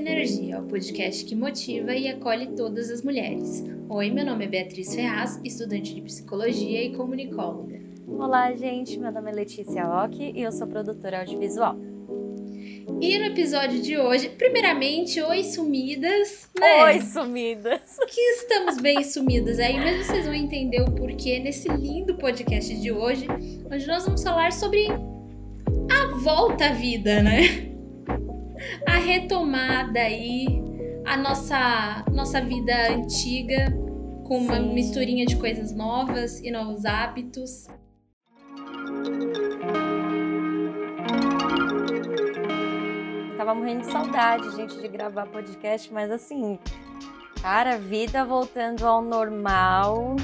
Energia, 0.00 0.58
o 0.58 0.62
podcast 0.64 1.26
que 1.26 1.34
motiva 1.34 1.94
e 1.94 2.08
acolhe 2.08 2.46
todas 2.56 2.90
as 2.90 3.02
mulheres. 3.02 3.62
Oi, 3.86 4.10
meu 4.10 4.24
nome 4.24 4.46
é 4.46 4.48
Beatriz 4.48 4.94
Ferraz, 4.94 5.38
estudante 5.44 5.94
de 5.94 6.00
psicologia 6.00 6.82
e 6.82 6.96
comunicóloga. 6.96 7.78
Olá, 8.08 8.50
gente, 8.54 8.98
meu 8.98 9.12
nome 9.12 9.30
é 9.30 9.34
Letícia 9.34 9.86
Ock 9.86 10.16
e 10.18 10.40
eu 10.40 10.50
sou 10.52 10.66
produtora 10.66 11.20
audiovisual. 11.20 11.76
E 12.98 13.18
no 13.18 13.26
episódio 13.26 13.82
de 13.82 13.98
hoje, 13.98 14.30
primeiramente, 14.30 15.20
oi 15.20 15.44
sumidas, 15.44 16.48
né? 16.58 16.82
Oi 16.84 17.00
sumidas! 17.02 17.98
Que 18.08 18.20
estamos 18.20 18.78
bem 18.78 19.04
sumidas 19.04 19.58
aí, 19.58 19.78
mas 19.78 20.06
vocês 20.06 20.24
vão 20.24 20.34
entender 20.34 20.80
o 20.80 20.90
porquê 20.92 21.38
nesse 21.40 21.68
lindo 21.68 22.14
podcast 22.14 22.74
de 22.74 22.90
hoje, 22.90 23.26
onde 23.70 23.86
nós 23.86 24.06
vamos 24.06 24.22
falar 24.22 24.50
sobre 24.50 24.86
a 24.88 26.16
volta 26.16 26.68
à 26.68 26.72
vida, 26.72 27.22
né? 27.22 27.69
A 28.86 28.96
retomada 28.96 30.00
aí, 30.00 30.46
a 31.04 31.16
nossa, 31.16 32.04
nossa 32.12 32.40
vida 32.40 32.72
antiga, 32.92 33.72
com 34.24 34.38
uma 34.38 34.56
Sim. 34.56 34.72
misturinha 34.72 35.26
de 35.26 35.36
coisas 35.36 35.74
novas 35.74 36.40
e 36.40 36.50
novos 36.50 36.84
hábitos. 36.84 37.66
Tava 43.36 43.54
morrendo 43.54 43.80
de 43.80 43.86
saudade, 43.86 44.54
gente, 44.54 44.80
de 44.80 44.86
gravar 44.88 45.26
podcast, 45.26 45.92
mas 45.92 46.10
assim, 46.10 46.58
cara, 47.42 47.78
vida 47.78 48.24
voltando 48.24 48.86
ao 48.86 49.02
normal. 49.02 50.16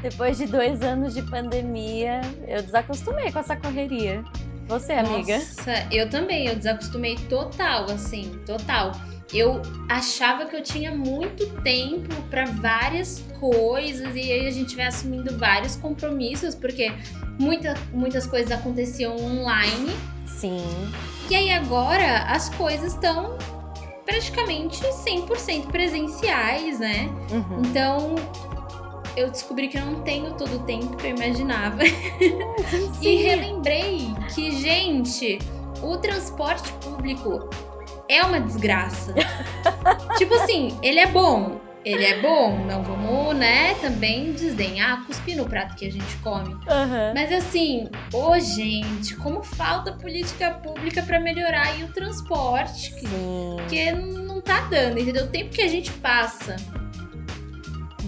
Depois 0.00 0.38
de 0.38 0.46
dois 0.46 0.80
anos 0.82 1.14
de 1.14 1.22
pandemia, 1.22 2.20
eu 2.48 2.62
desacostumei 2.62 3.30
com 3.30 3.38
essa 3.38 3.56
correria. 3.56 4.24
Você, 4.68 4.92
amiga? 4.92 5.38
Nossa, 5.38 5.86
eu 5.90 6.08
também, 6.08 6.46
eu 6.46 6.56
desacostumei 6.56 7.16
total, 7.28 7.84
assim, 7.84 8.40
total. 8.46 8.92
Eu 9.32 9.62
achava 9.88 10.44
que 10.46 10.54
eu 10.54 10.62
tinha 10.62 10.94
muito 10.94 11.46
tempo 11.62 12.14
para 12.28 12.44
várias 12.44 13.24
coisas 13.40 14.14
e 14.14 14.20
aí 14.20 14.46
a 14.46 14.50
gente 14.50 14.76
vai 14.76 14.86
assumindo 14.86 15.36
vários 15.38 15.76
compromissos, 15.76 16.54
porque 16.54 16.92
muita, 17.38 17.74
muitas 17.92 18.26
coisas 18.26 18.52
aconteciam 18.52 19.16
online. 19.16 19.90
Sim. 20.26 20.62
E 21.30 21.34
aí 21.34 21.50
agora 21.50 22.24
as 22.24 22.50
coisas 22.50 22.92
estão 22.92 23.38
praticamente 24.04 24.82
100% 24.82 25.70
presenciais, 25.70 26.78
né? 26.78 27.08
Uhum. 27.30 27.62
Então 27.64 28.14
eu 29.16 29.30
descobri 29.30 29.68
que 29.68 29.78
eu 29.78 29.84
não 29.84 30.02
tenho 30.02 30.32
todo 30.34 30.56
o 30.56 30.58
tempo 30.60 30.96
que 30.96 31.06
eu 31.06 31.16
imaginava. 31.16 31.82
e 33.02 33.16
relembrei 33.16 34.08
que, 34.34 34.50
gente, 34.60 35.38
o 35.82 35.96
transporte 35.98 36.72
público 36.74 37.50
é 38.08 38.22
uma 38.22 38.40
desgraça. 38.40 39.14
tipo 40.16 40.34
assim, 40.34 40.78
ele 40.82 41.00
é 41.00 41.06
bom. 41.06 41.60
Ele 41.84 42.04
é 42.04 42.20
bom, 42.20 42.64
não 42.64 42.80
vamos, 42.84 43.34
né, 43.34 43.74
também 43.80 44.32
desdenhar, 44.32 45.04
cuspir 45.04 45.36
no 45.36 45.44
prato 45.44 45.74
que 45.74 45.84
a 45.84 45.90
gente 45.90 46.16
come. 46.18 46.54
Uhum. 46.54 47.12
Mas 47.12 47.32
assim, 47.32 47.88
ô 48.14 48.28
oh, 48.28 48.38
gente, 48.38 49.16
como 49.16 49.42
falta 49.42 49.90
política 49.90 50.52
pública 50.52 51.02
para 51.02 51.18
melhorar 51.18 51.66
aí 51.66 51.82
o 51.82 51.88
transporte. 51.88 52.94
Sim. 52.94 53.56
Que 53.68 53.90
não 53.90 54.40
tá 54.40 54.60
dando, 54.70 54.96
entendeu? 55.00 55.24
O 55.24 55.28
tempo 55.28 55.50
que 55.50 55.60
a 55.60 55.66
gente 55.66 55.90
passa 55.94 56.54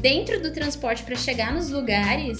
dentro 0.04 0.38
do 0.38 0.52
transporte 0.52 1.02
para 1.02 1.16
chegar 1.16 1.50
nos 1.50 1.70
lugares 1.70 2.38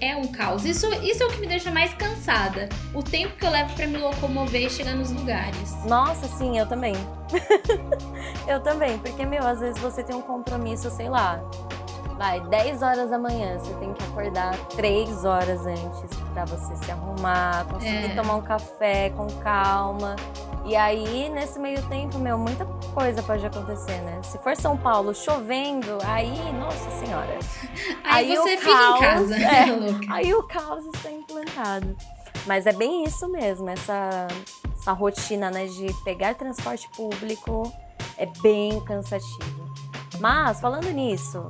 é 0.00 0.16
um 0.16 0.28
caos. 0.28 0.64
Isso, 0.64 0.86
isso 1.04 1.22
é 1.22 1.26
o 1.26 1.28
que 1.28 1.40
me 1.40 1.46
deixa 1.46 1.70
mais 1.70 1.92
cansada. 1.92 2.70
O 2.94 3.02
tempo 3.02 3.36
que 3.36 3.44
eu 3.44 3.50
levo 3.50 3.74
para 3.74 3.86
me 3.86 3.98
locomover 3.98 4.62
e 4.62 4.70
chegar 4.70 4.94
nos 4.94 5.10
lugares. 5.10 5.84
Nossa, 5.84 6.26
sim, 6.26 6.58
eu 6.58 6.66
também. 6.66 6.94
eu 8.48 8.60
também, 8.62 8.98
porque, 9.00 9.26
meu, 9.26 9.46
às 9.46 9.60
vezes 9.60 9.78
você 9.78 10.02
tem 10.02 10.16
um 10.16 10.22
compromisso, 10.22 10.90
sei 10.90 11.10
lá, 11.10 11.38
vai, 12.18 12.40
10 12.40 12.82
horas 12.82 13.10
da 13.10 13.18
manhã, 13.18 13.58
você 13.58 13.72
tem 13.74 13.94
que 13.94 14.04
acordar 14.04 14.58
3 14.76 15.24
horas 15.24 15.64
antes 15.64 16.16
para 16.34 16.44
você 16.44 16.76
se 16.84 16.90
arrumar, 16.90 17.64
conseguir 17.70 18.10
é. 18.10 18.14
tomar 18.14 18.34
um 18.34 18.42
café 18.42 19.10
com 19.10 19.26
calma. 19.40 20.16
E 20.66 20.76
aí, 20.76 21.30
nesse 21.30 21.58
meio 21.58 21.80
tempo, 21.88 22.18
meu, 22.18 22.36
muita 22.36 22.66
coisa 22.92 23.22
pode 23.22 23.46
acontecer, 23.46 24.02
né? 24.02 24.20
Se 24.22 24.36
for 24.38 24.54
São 24.56 24.76
Paulo 24.76 25.14
chovendo, 25.14 25.96
aí, 26.04 26.52
nossa 26.52 26.90
senhora. 26.90 27.38
Aí, 28.04 28.32
aí 28.32 28.36
você 28.36 28.54
o 28.54 28.58
fica 28.58 28.72
caos, 28.72 28.98
em 28.98 29.00
casa. 29.00 29.38
É, 29.48 30.12
aí 30.12 30.34
o 30.34 30.42
caos 30.42 30.84
está 30.94 31.10
implantado. 31.10 31.96
Mas 32.46 32.66
é 32.66 32.72
bem 32.72 33.04
isso 33.04 33.28
mesmo, 33.28 33.68
essa, 33.70 34.26
essa 34.78 34.92
rotina, 34.92 35.50
né, 35.50 35.66
de 35.66 35.86
pegar 36.04 36.34
transporte 36.34 36.88
público 36.90 37.72
é 38.16 38.26
bem 38.42 38.80
cansativo. 38.80 39.68
Mas, 40.20 40.60
falando 40.60 40.90
nisso, 40.90 41.48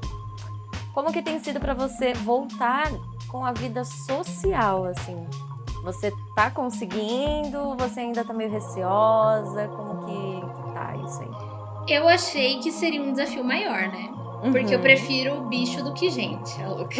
como 0.98 1.12
que 1.12 1.22
tem 1.22 1.38
sido 1.38 1.60
para 1.60 1.74
você 1.74 2.12
voltar 2.12 2.90
com 3.28 3.44
a 3.44 3.52
vida 3.52 3.84
social, 3.84 4.84
assim? 4.86 5.28
Você 5.84 6.12
tá 6.34 6.50
conseguindo? 6.50 7.76
Você 7.78 8.00
ainda 8.00 8.24
tá 8.24 8.34
meio 8.34 8.50
receosa? 8.50 9.68
Como 9.68 10.04
que 10.04 10.74
tá 10.74 10.96
isso 10.96 11.22
aí? 11.22 11.94
Eu 11.94 12.08
achei 12.08 12.58
que 12.58 12.72
seria 12.72 13.00
um 13.00 13.12
desafio 13.12 13.44
maior, 13.44 13.82
né? 13.82 14.10
Uhum. 14.42 14.50
Porque 14.50 14.74
eu 14.74 14.80
prefiro 14.80 15.42
bicho 15.42 15.84
do 15.84 15.94
que 15.94 16.10
gente, 16.10 16.60
a 16.60 16.68
louca. 16.68 16.96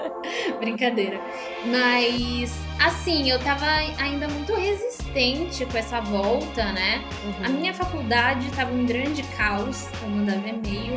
Brincadeira. 0.58 1.20
Mas, 1.66 2.58
assim, 2.82 3.28
eu 3.28 3.38
tava 3.40 3.66
ainda 3.98 4.28
muito 4.28 4.54
resistente 4.54 5.66
com 5.66 5.76
essa 5.76 6.00
volta, 6.00 6.72
né? 6.72 7.04
Uhum. 7.22 7.44
A 7.44 7.48
minha 7.50 7.74
faculdade 7.74 8.50
tava 8.52 8.72
um 8.72 8.86
grande 8.86 9.22
caos. 9.36 9.90
Eu 10.02 10.08
mandava 10.08 10.48
e-mail 10.48 10.96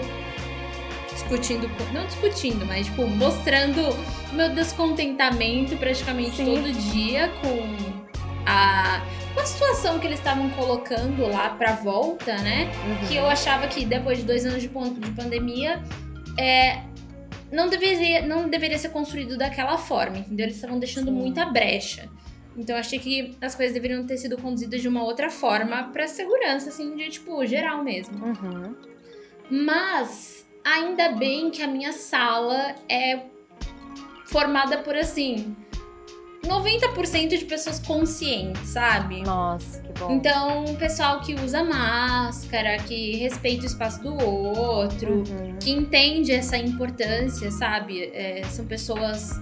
discutindo, 1.20 1.70
não 1.94 2.06
discutindo, 2.06 2.66
mas 2.66 2.86
tipo, 2.88 3.06
mostrando 3.08 3.82
meu 4.34 4.50
descontentamento 4.50 5.76
praticamente 5.78 6.38
Sim. 6.38 6.46
todo 6.46 6.72
dia 6.92 7.30
com 7.42 8.00
a, 8.46 9.02
a 9.38 9.46
situação 9.46 10.00
que 10.00 10.08
eles 10.08 10.20
estavam 10.20 10.50
colocando 10.52 11.28
lá 11.28 11.50
pra 11.50 11.74
volta, 11.74 12.36
né? 12.38 12.72
Uhum. 12.86 13.08
Que 13.08 13.16
eu 13.16 13.28
achava 13.28 13.68
que 13.68 13.86
depois 13.86 14.20
de 14.20 14.24
dois 14.24 14.46
anos 14.46 14.62
de, 14.62 14.68
de 14.68 15.12
pandemia, 15.12 15.84
é, 16.38 16.84
não 17.52 17.68
deveria, 17.68 18.26
não 18.26 18.48
deveria 18.48 18.78
ser 18.78 18.90
construído 18.90 19.38
daquela 19.38 19.78
forma, 19.78 20.18
entendeu? 20.18 20.46
Eles 20.46 20.56
estavam 20.56 20.80
deixando 20.80 21.08
Sim. 21.08 21.14
muita 21.14 21.46
brecha. 21.46 22.10
Então 22.58 22.76
eu 22.76 22.80
achei 22.80 23.00
que 23.00 23.38
as 23.40 23.56
coisas 23.56 23.74
deveriam 23.74 24.06
ter 24.06 24.18
sido 24.18 24.38
conduzidas 24.38 24.82
de 24.82 24.88
uma 24.88 25.04
outra 25.04 25.30
forma 25.30 25.84
para 25.92 26.08
segurança, 26.08 26.70
assim, 26.70 26.96
de 26.96 27.10
tipo, 27.10 27.46
geral 27.46 27.84
mesmo. 27.84 28.26
Uhum. 28.26 28.76
Mas 29.50 30.39
Ainda 30.64 31.10
bem 31.10 31.50
que 31.50 31.62
a 31.62 31.68
minha 31.68 31.92
sala 31.94 32.76
é 32.88 33.26
formada 34.26 34.78
por 34.80 34.96
assim. 34.96 35.56
90% 36.44 37.38
de 37.38 37.46
pessoas 37.46 37.80
conscientes, 37.80 38.70
sabe? 38.70 39.22
Nossa, 39.22 39.82
que 39.82 40.00
bom. 40.00 40.12
Então, 40.12 40.64
pessoal 40.80 41.20
que 41.20 41.36
usa 41.36 41.64
máscara, 41.64 42.78
que 42.78 43.18
respeita 43.18 43.64
o 43.64 43.66
espaço 43.66 44.02
do 44.02 44.14
outro, 44.16 45.24
uhum. 45.30 45.58
que 45.60 45.72
entende 45.72 46.32
essa 46.32 46.58
importância, 46.58 47.52
sabe? 47.52 48.04
É, 48.14 48.44
são 48.50 48.66
pessoas 48.66 49.40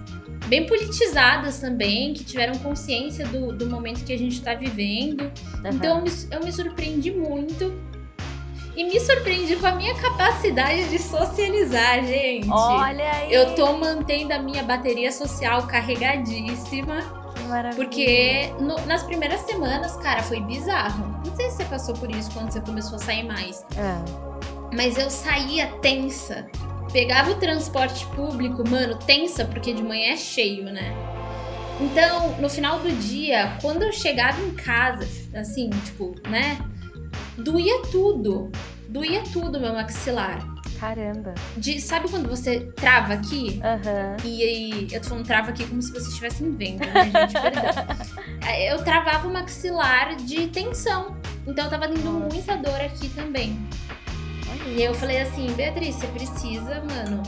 bem 0.47 0.65
politizadas 0.65 1.59
também, 1.59 2.13
que 2.13 2.23
tiveram 2.23 2.57
consciência 2.59 3.25
do, 3.27 3.53
do 3.53 3.67
momento 3.67 4.03
que 4.03 4.13
a 4.13 4.17
gente 4.17 4.33
está 4.33 4.55
vivendo. 4.55 5.21
Uhum. 5.21 5.71
Então, 5.71 5.99
eu 5.99 6.03
me, 6.03 6.11
eu 6.31 6.43
me 6.43 6.51
surpreendi 6.51 7.11
muito 7.11 7.79
e 8.77 8.83
me 8.83 8.99
surpreendi 8.99 9.55
com 9.55 9.65
a 9.65 9.71
minha 9.71 9.95
capacidade 9.95 10.87
de 10.89 10.99
socializar, 10.99 12.05
gente. 12.05 12.47
Olha 12.47 13.11
aí. 13.11 13.33
Eu 13.33 13.55
tô 13.55 13.73
mantendo 13.73 14.33
a 14.33 14.39
minha 14.39 14.61
bateria 14.61 15.11
social 15.11 15.65
carregadíssima. 15.65 16.99
Maravilha. 17.49 17.75
Porque 17.75 18.53
no, 18.59 18.75
nas 18.85 19.01
primeiras 19.01 19.41
semanas, 19.41 19.97
cara, 19.97 20.21
foi 20.21 20.39
bizarro. 20.41 21.19
Não 21.25 21.35
sei 21.35 21.49
se 21.49 21.57
você 21.57 21.65
passou 21.65 21.95
por 21.95 22.11
isso 22.11 22.29
quando 22.31 22.51
você 22.51 22.61
começou 22.61 22.97
a 22.97 22.99
sair 22.99 23.23
mais. 23.23 23.65
É. 23.75 24.75
Mas 24.75 24.95
eu 24.95 25.09
saía 25.09 25.67
tensa. 25.81 26.45
Pegava 26.93 27.31
o 27.31 27.35
transporte 27.35 28.05
público, 28.07 28.63
mano, 28.69 28.95
tensa, 28.99 29.43
porque 29.43 29.73
de 29.73 29.81
manhã 29.81 30.13
é 30.13 30.17
cheio, 30.17 30.65
né? 30.65 30.93
Então, 31.81 32.35
no 32.39 32.47
final 32.47 32.79
do 32.79 32.91
dia, 32.91 33.57
quando 33.59 33.81
eu 33.81 33.91
chegava 33.91 34.39
em 34.39 34.51
casa, 34.51 35.07
assim, 35.33 35.71
tipo, 35.83 36.13
né? 36.29 36.59
Doía 37.37 37.81
tudo. 37.91 38.51
Doía 38.89 39.23
tudo 39.33 39.59
meu 39.59 39.73
maxilar. 39.73 40.45
Caramba. 40.79 41.33
De, 41.57 41.81
sabe 41.81 42.07
quando 42.07 42.29
você 42.29 42.71
trava 42.75 43.13
aqui? 43.13 43.59
Uhum. 43.63 44.29
E 44.29 44.43
aí, 44.43 44.87
eu 44.91 45.01
tô 45.01 45.09
falando 45.09 45.25
trava 45.25 45.49
aqui 45.49 45.65
como 45.65 45.81
se 45.81 45.91
vocês 45.91 46.07
estivessem 46.07 46.51
vendo, 46.51 46.79
né, 46.79 47.03
gente? 47.05 47.33
Perdão. 47.33 48.17
É, 48.47 48.71
eu 48.71 48.81
travava 48.81 49.27
o 49.27 49.33
maxilar 49.33 50.15
de 50.15 50.47
tensão. 50.47 51.17
Então 51.45 51.65
eu 51.65 51.69
tava 51.69 51.89
tendo 51.89 52.03
Nossa. 52.03 52.33
muita 52.33 52.55
dor 52.55 52.79
aqui 52.79 53.09
também. 53.09 53.59
Olha 54.49 54.69
e 54.69 54.83
eu 54.83 54.93
falei 54.93 55.19
assim, 55.21 55.51
Beatriz, 55.53 55.95
você 55.95 56.07
precisa, 56.07 56.81
mano, 56.85 57.23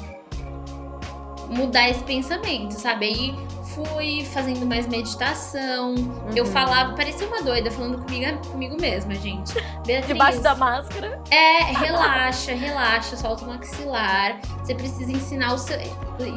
mudar 1.50 1.90
esse 1.90 2.04
pensamento, 2.04 2.72
sabe? 2.80 3.08
Aí 3.08 3.36
fui 3.74 4.26
fazendo 4.26 4.66
mais 4.66 4.88
meditação. 4.88 5.96
Uhum. 5.96 6.32
Eu 6.36 6.46
falava, 6.46 6.96
parecia 6.96 7.28
uma 7.28 7.42
doida, 7.42 7.70
falando 7.72 8.04
comigo, 8.04 8.48
comigo 8.50 8.80
mesma, 8.80 9.14
gente. 9.16 9.54
Beatriz, 9.86 10.08
Debaixo 10.08 10.42
da 10.42 10.56
máscara. 10.56 11.22
É, 11.30 11.64
relaxa, 11.74 12.54
relaxa, 12.54 13.16
solta 13.16 13.46
o 13.46 13.48
maxilar. 13.48 14.40
Você 14.60 14.76
precisa 14.76 15.12
ensinar 15.12 15.54
o 15.54 15.58
seu, 15.58 15.78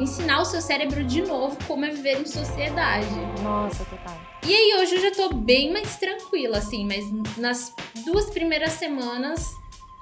ensinar 0.01 0.41
o 0.41 0.45
seu 0.45 0.61
cérebro 0.61 1.03
de 1.03 1.21
novo 1.21 1.57
como 1.67 1.85
é 1.85 1.89
viver 1.89 2.21
em 2.21 2.25
sociedade. 2.25 3.07
Nossa, 3.41 3.83
total. 3.85 4.17
E 4.45 4.53
aí 4.53 4.81
hoje 4.81 4.95
eu 4.95 5.01
já 5.01 5.11
tô 5.11 5.33
bem 5.35 5.71
mais 5.71 5.95
tranquila, 5.97 6.57
assim, 6.57 6.85
mas 6.85 7.37
nas 7.37 7.73
duas 8.05 8.29
primeiras 8.29 8.73
semanas 8.73 9.55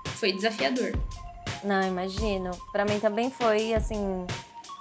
foi 0.05 0.31
desafiador. 0.31 0.93
Não, 1.63 1.81
imagino. 1.87 2.51
Para 2.71 2.85
mim 2.85 2.99
também 2.99 3.29
foi, 3.29 3.73
assim, 3.73 4.25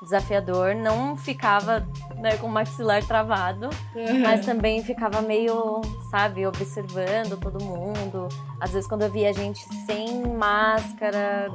desafiador. 0.02 0.74
Não 0.74 1.16
ficava 1.16 1.86
né, 2.16 2.36
com 2.36 2.46
o 2.46 2.50
maxilar 2.50 3.04
travado, 3.04 3.70
uhum. 3.94 4.20
mas 4.22 4.44
também 4.44 4.82
ficava 4.82 5.20
meio, 5.22 5.80
sabe, 6.10 6.46
observando 6.46 7.38
todo 7.38 7.62
mundo. 7.62 8.28
Às 8.60 8.72
vezes, 8.72 8.88
quando 8.88 9.02
eu 9.02 9.10
via 9.10 9.32
gente 9.32 9.62
sem 9.86 10.26
máscara, 10.26 11.48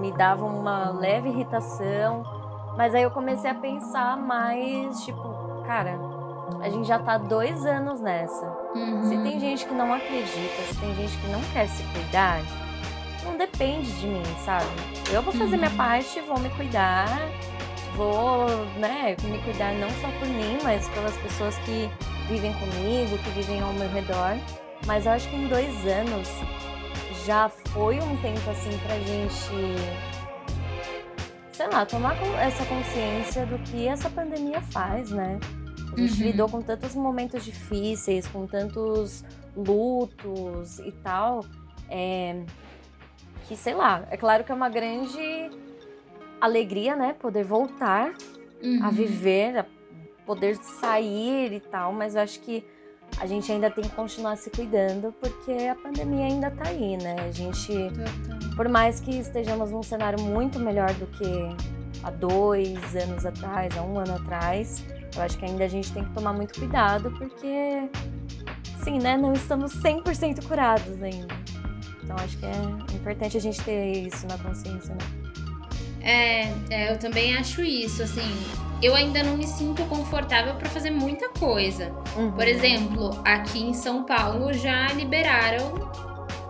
me 0.00 0.12
dava 0.12 0.44
uma 0.44 0.90
leve 0.90 1.28
irritação. 1.28 2.24
Mas 2.76 2.94
aí 2.94 3.02
eu 3.02 3.10
comecei 3.10 3.50
a 3.50 3.54
pensar 3.54 4.16
mais, 4.16 5.04
tipo, 5.04 5.62
cara, 5.64 5.96
a 6.60 6.68
gente 6.68 6.86
já 6.86 6.98
tá 6.98 7.18
dois 7.18 7.64
anos 7.64 8.00
nessa. 8.00 8.46
Uhum. 8.74 9.04
Se 9.04 9.16
tem 9.18 9.38
gente 9.38 9.66
que 9.66 9.74
não 9.74 9.92
acredita, 9.92 10.62
se 10.68 10.76
tem 10.80 10.94
gente 10.94 11.16
que 11.18 11.28
não 11.28 11.40
quer 11.52 11.68
se 11.68 11.82
cuidar, 11.84 12.40
não 13.24 13.36
depende 13.36 13.90
de 13.92 14.06
mim, 14.06 14.22
sabe? 14.44 14.66
Eu 15.12 15.22
vou 15.22 15.32
fazer 15.32 15.54
uhum. 15.54 15.58
minha 15.58 15.70
parte, 15.70 16.20
vou 16.22 16.38
me 16.40 16.50
cuidar, 16.50 17.06
vou, 17.96 18.46
né, 18.78 19.16
me 19.22 19.38
cuidar 19.42 19.74
não 19.74 19.90
só 19.90 20.08
por 20.18 20.28
mim, 20.28 20.58
mas 20.62 20.88
pelas 20.88 21.16
pessoas 21.18 21.56
que 21.58 21.88
vivem 22.28 22.52
comigo, 22.54 23.18
que 23.18 23.30
vivem 23.30 23.60
ao 23.60 23.72
meu 23.72 23.88
redor. 23.88 24.36
Mas 24.86 25.06
eu 25.06 25.12
acho 25.12 25.28
que 25.28 25.36
em 25.36 25.48
dois 25.48 25.86
anos 25.86 26.28
já 27.24 27.48
foi 27.48 27.98
um 27.98 28.16
tempo 28.18 28.50
assim 28.50 28.76
pra 28.78 28.98
gente, 28.98 29.74
sei 31.52 31.68
lá, 31.68 31.86
tomar 31.86 32.16
essa 32.38 32.64
consciência 32.66 33.46
do 33.46 33.58
que 33.60 33.88
essa 33.88 34.10
pandemia 34.10 34.60
faz, 34.60 35.10
né? 35.10 35.38
A 35.96 36.00
gente 36.00 36.20
uhum. 36.20 36.26
lidou 36.26 36.48
com 36.48 36.60
tantos 36.60 36.94
momentos 36.94 37.44
difíceis, 37.44 38.26
com 38.26 38.46
tantos 38.46 39.24
lutos 39.56 40.80
e 40.80 40.90
tal. 40.90 41.44
É, 41.88 42.42
que, 43.46 43.56
sei 43.56 43.74
lá, 43.74 44.04
é 44.10 44.16
claro 44.16 44.42
que 44.42 44.50
é 44.50 44.54
uma 44.54 44.68
grande 44.68 45.50
alegria, 46.44 46.94
né? 46.94 47.14
Poder 47.18 47.44
voltar 47.44 48.14
uhum. 48.62 48.80
a 48.82 48.90
viver, 48.90 49.58
a 49.58 49.66
poder 50.26 50.56
sair 50.56 51.52
e 51.52 51.60
tal, 51.60 51.92
mas 51.92 52.14
eu 52.14 52.22
acho 52.22 52.40
que 52.40 52.64
a 53.18 53.26
gente 53.26 53.50
ainda 53.50 53.70
tem 53.70 53.84
que 53.84 53.90
continuar 53.90 54.36
se 54.36 54.50
cuidando, 54.50 55.14
porque 55.20 55.52
a 55.68 55.74
pandemia 55.74 56.26
ainda 56.26 56.50
tá 56.50 56.68
aí, 56.68 56.96
né? 56.96 57.16
A 57.20 57.30
gente, 57.30 57.72
por 58.56 58.68
mais 58.68 59.00
que 59.00 59.18
estejamos 59.18 59.70
num 59.70 59.82
cenário 59.82 60.20
muito 60.20 60.58
melhor 60.58 60.92
do 60.94 61.06
que 61.06 61.24
há 62.02 62.10
dois 62.10 62.96
anos 62.96 63.24
atrás, 63.24 63.76
há 63.76 63.82
um 63.82 63.98
ano 63.98 64.14
atrás, 64.16 64.84
eu 65.14 65.22
acho 65.22 65.38
que 65.38 65.44
ainda 65.44 65.64
a 65.64 65.68
gente 65.68 65.92
tem 65.92 66.04
que 66.04 66.10
tomar 66.10 66.32
muito 66.32 66.58
cuidado, 66.58 67.10
porque, 67.12 67.88
sim, 68.82 68.98
né? 68.98 69.16
Não 69.16 69.32
estamos 69.32 69.76
100% 69.80 70.46
curados 70.46 71.02
ainda. 71.02 71.34
Então 72.02 72.16
acho 72.16 72.36
que 72.36 72.46
é 72.46 72.94
importante 72.94 73.36
a 73.36 73.40
gente 73.40 73.62
ter 73.62 74.06
isso 74.06 74.26
na 74.26 74.36
consciência, 74.38 74.94
né? 74.94 75.23
É, 76.04 76.52
é, 76.68 76.92
eu 76.92 76.98
também 76.98 77.34
acho 77.34 77.62
isso, 77.62 78.02
assim, 78.02 78.30
eu 78.82 78.94
ainda 78.94 79.22
não 79.22 79.38
me 79.38 79.46
sinto 79.46 79.82
confortável 79.86 80.54
para 80.56 80.68
fazer 80.68 80.90
muita 80.90 81.30
coisa. 81.30 81.90
Uhum. 82.14 82.32
Por 82.32 82.46
exemplo, 82.46 83.18
aqui 83.24 83.62
em 83.62 83.72
São 83.72 84.04
Paulo 84.04 84.52
já 84.52 84.88
liberaram 84.88 85.72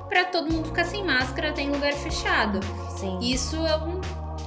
para 0.08 0.24
todo 0.24 0.52
mundo 0.52 0.66
ficar 0.66 0.84
sem 0.84 1.04
máscara 1.04 1.50
até 1.50 1.62
em 1.62 1.70
lugar 1.70 1.92
fechado. 1.92 2.58
Sim. 2.98 3.18
Isso 3.22 3.56
eu 3.56 4.00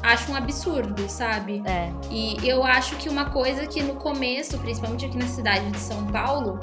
acho 0.04 0.30
um 0.30 0.36
absurdo, 0.36 1.08
sabe? 1.10 1.64
É. 1.66 1.90
E 2.12 2.38
eu 2.46 2.64
acho 2.64 2.98
que 2.98 3.08
uma 3.08 3.30
coisa 3.30 3.66
que 3.66 3.82
no 3.82 3.96
começo, 3.96 4.58
principalmente 4.60 5.06
aqui 5.06 5.18
na 5.18 5.28
cidade 5.28 5.70
de 5.72 5.80
São 5.80 6.06
Paulo, 6.08 6.60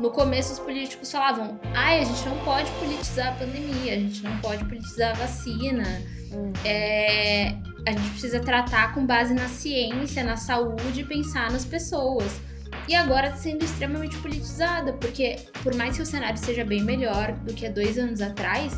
no 0.00 0.10
começo 0.10 0.52
os 0.52 0.58
políticos 0.58 1.12
falavam: 1.12 1.60
ai, 1.74 2.00
a 2.00 2.04
gente 2.04 2.28
não 2.28 2.38
pode 2.38 2.70
politizar 2.72 3.28
a 3.28 3.32
pandemia, 3.32 3.92
a 3.92 3.98
gente 3.98 4.22
não 4.22 4.36
pode 4.38 4.64
politizar 4.64 5.10
a 5.10 5.14
vacina. 5.14 5.84
Hum. 6.32 6.52
É, 6.64 7.54
a 7.86 7.92
gente 7.92 8.10
precisa 8.10 8.40
tratar 8.40 8.94
com 8.94 9.04
base 9.04 9.34
na 9.34 9.48
ciência, 9.48 10.24
na 10.24 10.36
saúde 10.36 11.00
e 11.00 11.04
pensar 11.04 11.50
nas 11.50 11.64
pessoas. 11.64 12.40
E 12.88 12.94
agora 12.94 13.28
está 13.28 13.38
sendo 13.38 13.64
extremamente 13.64 14.16
politizada, 14.18 14.92
porque 14.94 15.36
por 15.62 15.74
mais 15.74 15.96
que 15.96 16.02
o 16.02 16.06
cenário 16.06 16.38
seja 16.38 16.64
bem 16.64 16.82
melhor 16.82 17.32
do 17.32 17.54
que 17.54 17.66
há 17.66 17.70
dois 17.70 17.98
anos 17.98 18.20
atrás, 18.20 18.74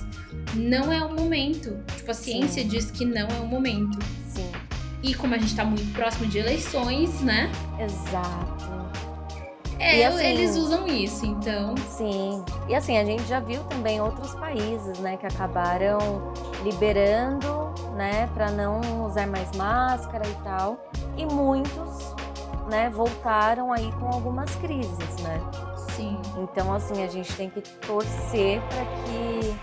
não 0.54 0.92
é 0.92 1.02
o 1.04 1.14
momento. 1.14 1.76
Tipo, 1.96 2.10
a 2.10 2.14
ciência 2.14 2.62
Sim. 2.62 2.68
diz 2.68 2.90
que 2.90 3.04
não 3.04 3.26
é 3.26 3.40
o 3.40 3.46
momento. 3.46 3.98
Sim. 4.28 4.50
E 5.02 5.14
como 5.14 5.34
a 5.34 5.38
gente 5.38 5.50
está 5.50 5.64
muito 5.64 5.92
próximo 5.92 6.26
de 6.26 6.38
eleições, 6.38 7.20
né? 7.20 7.50
Exato. 7.80 8.76
É, 9.78 10.06
assim, 10.06 10.24
eles 10.24 10.56
usam 10.56 10.86
isso, 10.86 11.26
então. 11.26 11.74
Sim. 11.76 12.44
E 12.68 12.74
assim, 12.74 12.96
a 12.96 13.04
gente 13.04 13.24
já 13.24 13.40
viu 13.40 13.62
também 13.64 14.00
outros 14.00 14.34
países, 14.34 14.98
né, 15.00 15.16
que 15.16 15.26
acabaram 15.26 16.32
liberando, 16.64 17.74
né, 17.96 18.28
para 18.34 18.50
não 18.50 19.06
usar 19.06 19.26
mais 19.26 19.50
máscara 19.56 20.26
e 20.28 20.34
tal. 20.44 20.78
E 21.16 21.24
muitos, 21.26 22.14
né, 22.68 22.90
voltaram 22.90 23.72
aí 23.72 23.90
com 23.92 24.06
algumas 24.06 24.54
crises, 24.56 25.16
né? 25.22 25.40
Sim. 25.96 26.20
Então, 26.38 26.72
assim, 26.72 27.02
a 27.02 27.08
gente 27.08 27.34
tem 27.34 27.48
que 27.48 27.60
torcer 27.60 28.60
para 28.62 28.84
que 28.84 29.56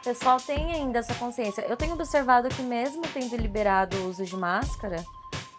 o 0.00 0.04
pessoal 0.04 0.38
tenha 0.38 0.74
ainda 0.74 0.98
essa 0.98 1.14
consciência. 1.14 1.62
Eu 1.68 1.76
tenho 1.76 1.92
observado 1.92 2.48
que 2.48 2.62
mesmo 2.62 3.02
tendo 3.12 3.36
liberado 3.36 3.96
o 3.98 4.08
uso 4.08 4.24
de 4.24 4.36
máscara, 4.36 5.04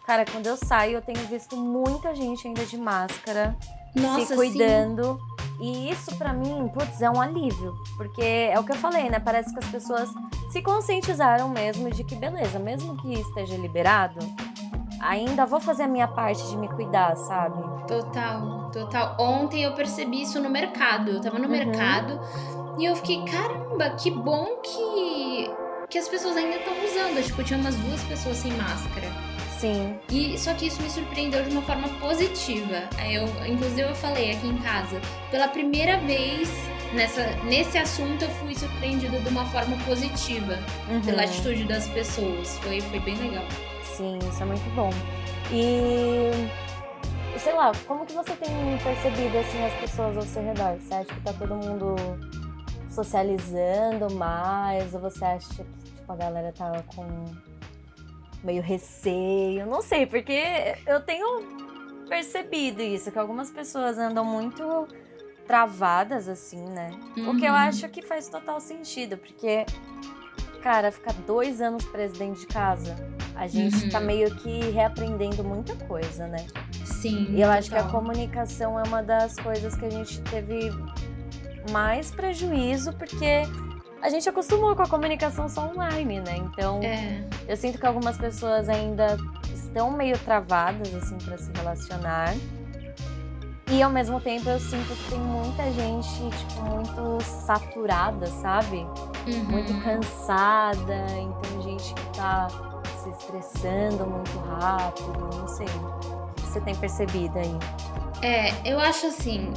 Cara, 0.05 0.25
quando 0.29 0.47
eu 0.47 0.57
saio, 0.57 0.97
eu 0.97 1.01
tenho 1.01 1.25
visto 1.27 1.55
muita 1.55 2.13
gente 2.13 2.45
ainda 2.45 2.65
de 2.65 2.77
máscara, 2.77 3.55
Nossa, 3.95 4.25
se 4.25 4.35
cuidando. 4.35 5.17
Sim. 5.17 5.32
E 5.59 5.89
isso 5.89 6.15
para 6.17 6.33
mim, 6.33 6.69
putz, 6.73 7.01
é 7.01 7.09
um 7.09 7.21
alívio. 7.21 7.75
Porque 7.95 8.21
é 8.21 8.59
o 8.59 8.63
que 8.63 8.71
eu 8.71 8.77
falei, 8.77 9.09
né? 9.09 9.19
Parece 9.19 9.53
que 9.53 9.59
as 9.59 9.69
pessoas 9.69 10.09
se 10.49 10.61
conscientizaram 10.61 11.49
mesmo 11.49 11.89
de 11.89 12.03
que, 12.03 12.15
beleza, 12.15 12.59
mesmo 12.59 12.95
que 12.97 13.13
esteja 13.13 13.55
liberado, 13.55 14.19
ainda 14.99 15.45
vou 15.45 15.59
fazer 15.59 15.83
a 15.83 15.87
minha 15.87 16.07
parte 16.07 16.47
de 16.47 16.57
me 16.57 16.67
cuidar, 16.67 17.15
sabe? 17.15 17.61
Total, 17.87 18.69
total. 18.71 19.15
Ontem 19.19 19.63
eu 19.63 19.73
percebi 19.73 20.21
isso 20.21 20.41
no 20.41 20.49
mercado. 20.49 21.11
Eu 21.11 21.21
tava 21.21 21.37
no 21.37 21.45
uhum. 21.45 21.51
mercado 21.51 22.19
e 22.79 22.85
eu 22.85 22.95
fiquei, 22.95 23.23
caramba, 23.25 23.91
que 23.91 24.09
bom 24.09 24.57
que, 24.63 25.51
que 25.89 25.97
as 25.97 26.07
pessoas 26.07 26.37
ainda 26.37 26.55
estão 26.55 26.73
usando. 26.83 27.23
Tipo, 27.23 27.43
tinha 27.43 27.59
umas 27.59 27.75
duas 27.75 28.01
pessoas 28.03 28.37
sem 28.37 28.51
máscara. 28.53 29.07
Sim. 29.63 29.97
E 30.11 30.37
só 30.37 30.53
que 30.53 30.67
isso 30.67 30.81
me 30.81 30.89
surpreendeu 30.89 31.41
de 31.41 31.51
uma 31.51 31.61
forma 31.61 31.87
positiva. 31.97 32.89
Eu, 33.09 33.23
inclusive 33.49 33.83
eu 33.83 33.95
falei 33.95 34.31
aqui 34.31 34.45
em 34.45 34.57
casa, 34.57 34.99
pela 35.31 35.47
primeira 35.47 35.97
vez 35.99 36.49
nessa, 36.93 37.25
nesse 37.45 37.77
assunto 37.77 38.25
eu 38.25 38.29
fui 38.31 38.53
surpreendida 38.55 39.17
de 39.21 39.29
uma 39.29 39.45
forma 39.45 39.77
positiva 39.85 40.59
uhum. 40.89 41.01
pela 41.03 41.23
atitude 41.23 41.63
das 41.63 41.87
pessoas. 41.87 42.57
Foi, 42.57 42.81
foi 42.81 42.99
bem 42.99 43.15
legal. 43.15 43.45
Sim, 43.85 44.19
isso 44.29 44.43
é 44.43 44.45
muito 44.45 44.75
bom. 44.75 44.89
E 45.49 46.29
sei 47.39 47.53
lá, 47.53 47.71
como 47.87 48.05
que 48.05 48.11
você 48.11 48.33
tem 48.35 48.77
percebido 48.83 49.37
assim 49.37 49.63
as 49.63 49.73
pessoas 49.75 50.17
ao 50.17 50.23
seu 50.23 50.43
redor? 50.43 50.75
Você 50.81 50.93
acha 50.93 51.05
que 51.05 51.21
tá 51.21 51.31
todo 51.31 51.55
mundo 51.55 51.95
socializando 52.89 54.13
mais? 54.13 54.93
Ou 54.93 54.99
você 54.99 55.23
acha 55.23 55.47
que 55.47 55.63
tipo, 55.63 56.11
a 56.11 56.17
galera 56.17 56.51
tá 56.51 56.83
com 56.93 57.07
meio 58.43 58.61
receio, 58.61 59.65
não 59.65 59.81
sei, 59.81 60.05
porque 60.05 60.75
eu 60.85 60.99
tenho 61.01 61.63
percebido 62.07 62.81
isso, 62.81 63.11
que 63.11 63.17
algumas 63.17 63.49
pessoas 63.49 63.97
andam 63.97 64.25
muito 64.25 64.87
travadas 65.47 66.27
assim, 66.27 66.63
né? 66.69 66.91
Uhum. 67.17 67.31
O 67.31 67.37
que 67.37 67.45
eu 67.45 67.51
uhum. 67.51 67.59
acho 67.59 67.87
que 67.89 68.01
faz 68.01 68.29
total 68.29 68.59
sentido, 68.59 69.17
porque, 69.17 69.65
cara, 70.61 70.91
ficar 70.91 71.13
dois 71.25 71.61
anos 71.61 71.83
preso 71.85 72.15
dentro 72.15 72.41
de 72.41 72.47
casa, 72.47 72.95
a 73.35 73.47
gente 73.47 73.77
tá 73.79 73.83
uhum. 73.83 73.89
tá 73.89 73.99
meio 73.99 74.35
que 74.35 74.59
reaprendendo 74.71 75.43
muita 75.43 75.75
coisa, 75.85 76.27
né? 76.27 76.45
Sim. 76.85 77.27
E 77.31 77.41
eu 77.41 77.49
acho 77.49 77.69
que 77.69 77.75
a 77.75 77.83
comunicação 77.83 78.79
é 78.79 78.83
uma 78.83 79.01
das 79.01 79.35
coisas 79.35 79.75
que 79.75 79.85
a 79.85 79.89
gente 79.89 80.21
teve 80.21 80.71
mais 81.71 82.11
prejuízo, 82.11 82.93
porque 82.93 83.43
a 84.03 84.09
gente 84.09 84.27
acostumou 84.27 84.75
com 84.75 84.81
a 84.81 84.87
comunicação 84.87 85.47
só 85.47 85.69
online, 85.69 86.19
né? 86.19 86.35
Então, 86.35 86.81
é. 86.83 87.23
eu 87.47 87.55
sinto 87.55 87.79
que 87.79 87.85
algumas 87.85 88.17
pessoas 88.17 88.67
ainda 88.67 89.17
estão 89.53 89.91
meio 89.91 90.19
travadas, 90.19 90.93
assim, 90.93 91.17
para 91.19 91.37
se 91.37 91.49
relacionar. 91.53 92.35
E 93.71 93.81
ao 93.81 93.89
mesmo 93.89 94.19
tempo 94.19 94.49
eu 94.49 94.59
sinto 94.59 94.93
que 94.93 95.11
tem 95.11 95.19
muita 95.19 95.71
gente, 95.71 96.29
tipo, 96.37 96.61
muito 96.63 97.23
saturada, 97.23 98.27
sabe? 98.27 98.85
Uhum. 99.25 99.43
Muito 99.45 99.73
cansada, 99.81 101.07
então 101.17 101.61
gente 101.61 101.93
que 101.93 102.17
tá 102.17 102.49
se 103.01 103.09
estressando 103.09 104.05
muito 104.05 104.37
rápido, 104.37 105.29
não 105.33 105.47
sei. 105.47 105.67
você 106.41 106.59
tem 106.59 106.75
percebido 106.75 107.39
aí? 107.39 107.57
É, 108.21 108.69
eu 108.69 108.81
acho 108.81 109.07
assim, 109.07 109.53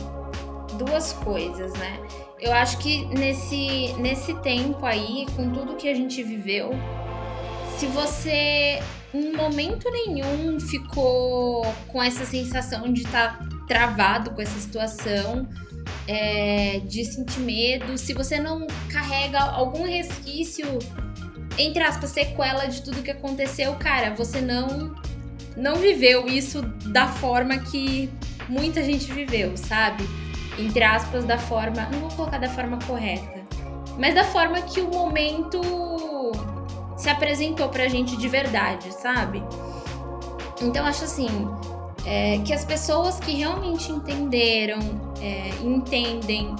duas 0.78 1.12
coisas, 1.14 1.72
né? 1.72 1.98
Eu 2.38 2.52
acho 2.52 2.78
que 2.78 3.06
nesse, 3.06 3.94
nesse 3.94 4.34
tempo 4.40 4.84
aí, 4.84 5.26
com 5.34 5.50
tudo 5.50 5.76
que 5.76 5.88
a 5.88 5.94
gente 5.94 6.22
viveu, 6.22 6.70
se 7.78 7.86
você 7.86 8.80
em 9.14 9.32
momento 9.32 9.90
nenhum 9.90 10.60
ficou 10.60 11.64
com 11.88 12.02
essa 12.02 12.26
sensação 12.26 12.92
de 12.92 13.02
estar 13.02 13.38
tá 13.38 13.48
travado 13.66 14.30
com 14.32 14.42
essa 14.42 14.58
situação, 14.58 15.48
é, 16.06 16.80
de 16.80 17.04
sentir 17.04 17.40
medo, 17.40 17.96
se 17.96 18.12
você 18.12 18.38
não 18.38 18.66
carrega 18.90 19.40
algum 19.40 19.84
resquício, 19.84 20.78
entre 21.58 21.82
aspas, 21.82 22.10
sequela 22.10 22.66
de 22.66 22.82
tudo 22.82 23.02
que 23.02 23.10
aconteceu, 23.10 23.74
cara, 23.74 24.14
você 24.14 24.40
não 24.40 24.94
não 25.56 25.76
viveu 25.76 26.28
isso 26.28 26.60
da 26.84 27.08
forma 27.08 27.56
que 27.56 28.10
muita 28.46 28.84
gente 28.84 29.10
viveu, 29.10 29.56
sabe? 29.56 30.04
Entre 30.58 30.82
aspas, 30.82 31.24
da 31.24 31.38
forma. 31.38 31.88
Não 31.90 32.00
vou 32.00 32.10
colocar 32.10 32.38
da 32.38 32.48
forma 32.48 32.78
correta, 32.86 33.46
mas 33.98 34.14
da 34.14 34.24
forma 34.24 34.60
que 34.62 34.80
o 34.80 34.88
momento 34.88 35.60
se 36.96 37.10
apresentou 37.10 37.68
pra 37.68 37.88
gente 37.88 38.16
de 38.16 38.28
verdade, 38.28 38.92
sabe? 38.92 39.42
Então 40.60 40.84
acho 40.86 41.04
assim. 41.04 41.28
É, 42.08 42.38
que 42.44 42.52
as 42.52 42.64
pessoas 42.64 43.18
que 43.18 43.32
realmente 43.32 43.90
entenderam, 43.90 44.78
é, 45.20 45.48
entendem 45.60 46.54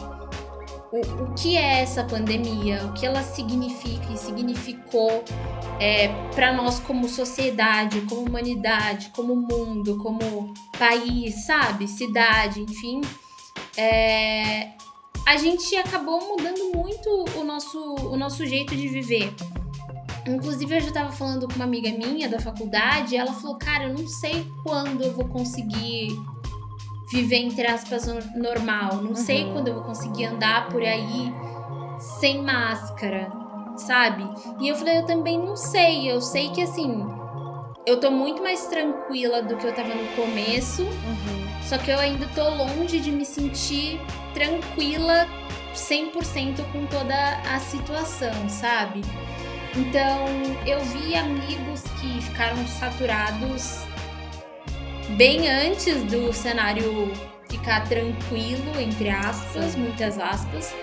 o, 0.93 1.23
o 1.23 1.35
que 1.35 1.57
é 1.57 1.83
essa 1.83 2.03
pandemia, 2.03 2.85
o 2.87 2.93
que 2.93 3.07
ela 3.07 3.23
significa 3.23 4.13
e 4.13 4.17
significou 4.17 5.23
é, 5.79 6.09
para 6.35 6.53
nós 6.53 6.81
como 6.81 7.09
sociedade, 7.09 8.01
como 8.03 8.23
humanidade, 8.23 9.11
como 9.15 9.37
mundo, 9.37 9.99
como 9.99 10.53
país, 10.79 11.47
sabe? 11.47 11.87
Cidade, 11.87 12.61
enfim. 12.61 13.01
É, 13.77 14.71
a 15.27 15.37
gente 15.37 15.75
acabou 15.77 16.21
mudando 16.29 16.73
muito 16.73 17.25
o 17.37 17.45
nosso, 17.45 17.79
o 17.79 18.17
nosso 18.17 18.47
jeito 18.47 18.77
de 18.77 18.89
viver. 18.89 19.35
Inclusive, 20.27 20.77
eu 20.77 20.81
já 20.81 20.89
estava 20.89 21.13
falando 21.13 21.47
com 21.47 21.55
uma 21.55 21.65
amiga 21.65 21.91
minha 21.91 22.29
da 22.29 22.41
faculdade, 22.41 23.15
e 23.15 23.19
ela 23.19 23.33
falou: 23.33 23.57
Cara, 23.59 23.85
eu 23.85 23.95
não 23.95 24.07
sei 24.07 24.47
quando 24.63 25.03
eu 25.03 25.13
vou 25.13 25.27
conseguir 25.29 26.17
viver, 27.11 27.37
entre 27.37 27.67
aspas, 27.67 28.07
normal. 28.35 28.97
Não 28.97 29.11
uhum. 29.11 29.15
sei 29.15 29.51
quando 29.53 29.69
eu 29.69 29.75
vou 29.75 29.85
conseguir 29.85 30.27
andar 30.27 30.69
por 30.69 30.83
aí 30.83 31.33
sem 31.99 32.43
máscara, 32.43 33.31
sabe? 33.77 34.25
E 34.61 34.69
eu 34.69 34.75
falei: 34.75 34.99
Eu 34.99 35.07
também 35.07 35.39
não 35.39 35.57
sei. 35.57 36.11
Eu 36.11 36.21
sei 36.21 36.51
que, 36.51 36.63
assim, 36.63 37.05
eu 37.87 38.01
tô 38.01 38.11
muito 38.11 38.43
mais 38.43 38.67
tranquila 38.67 39.43
do 39.43 39.57
que 39.57 39.67
eu 39.67 39.75
tava 39.75 39.95
no 39.95 40.07
começo. 40.17 40.83
Uhum. 40.83 41.46
Só 41.67 41.77
que 41.79 41.91
eu 41.91 41.99
ainda 41.99 42.27
tô 42.29 42.49
longe 42.49 43.01
de 43.01 43.11
me 43.11 43.25
sentir 43.25 44.01
tranquila 44.33 45.27
100% 45.75 46.65
com 46.73 46.87
toda 46.87 47.15
a 47.53 47.59
situação, 47.59 48.49
sabe? 48.49 49.03
Então, 49.77 50.27
eu 50.65 50.81
vi 50.81 51.15
amigos 51.17 51.83
que 52.01 52.23
ficaram 52.23 52.65
saturados 52.67 53.85
bem 55.17 55.49
antes 55.49 56.05
do 56.05 56.33
cenário 56.33 57.13
ficar 57.49 57.87
tranquilo, 57.89 58.81
entre 58.81 59.11
aspas, 59.11 59.75
muitas 59.75 60.19
aspas, 60.19 60.75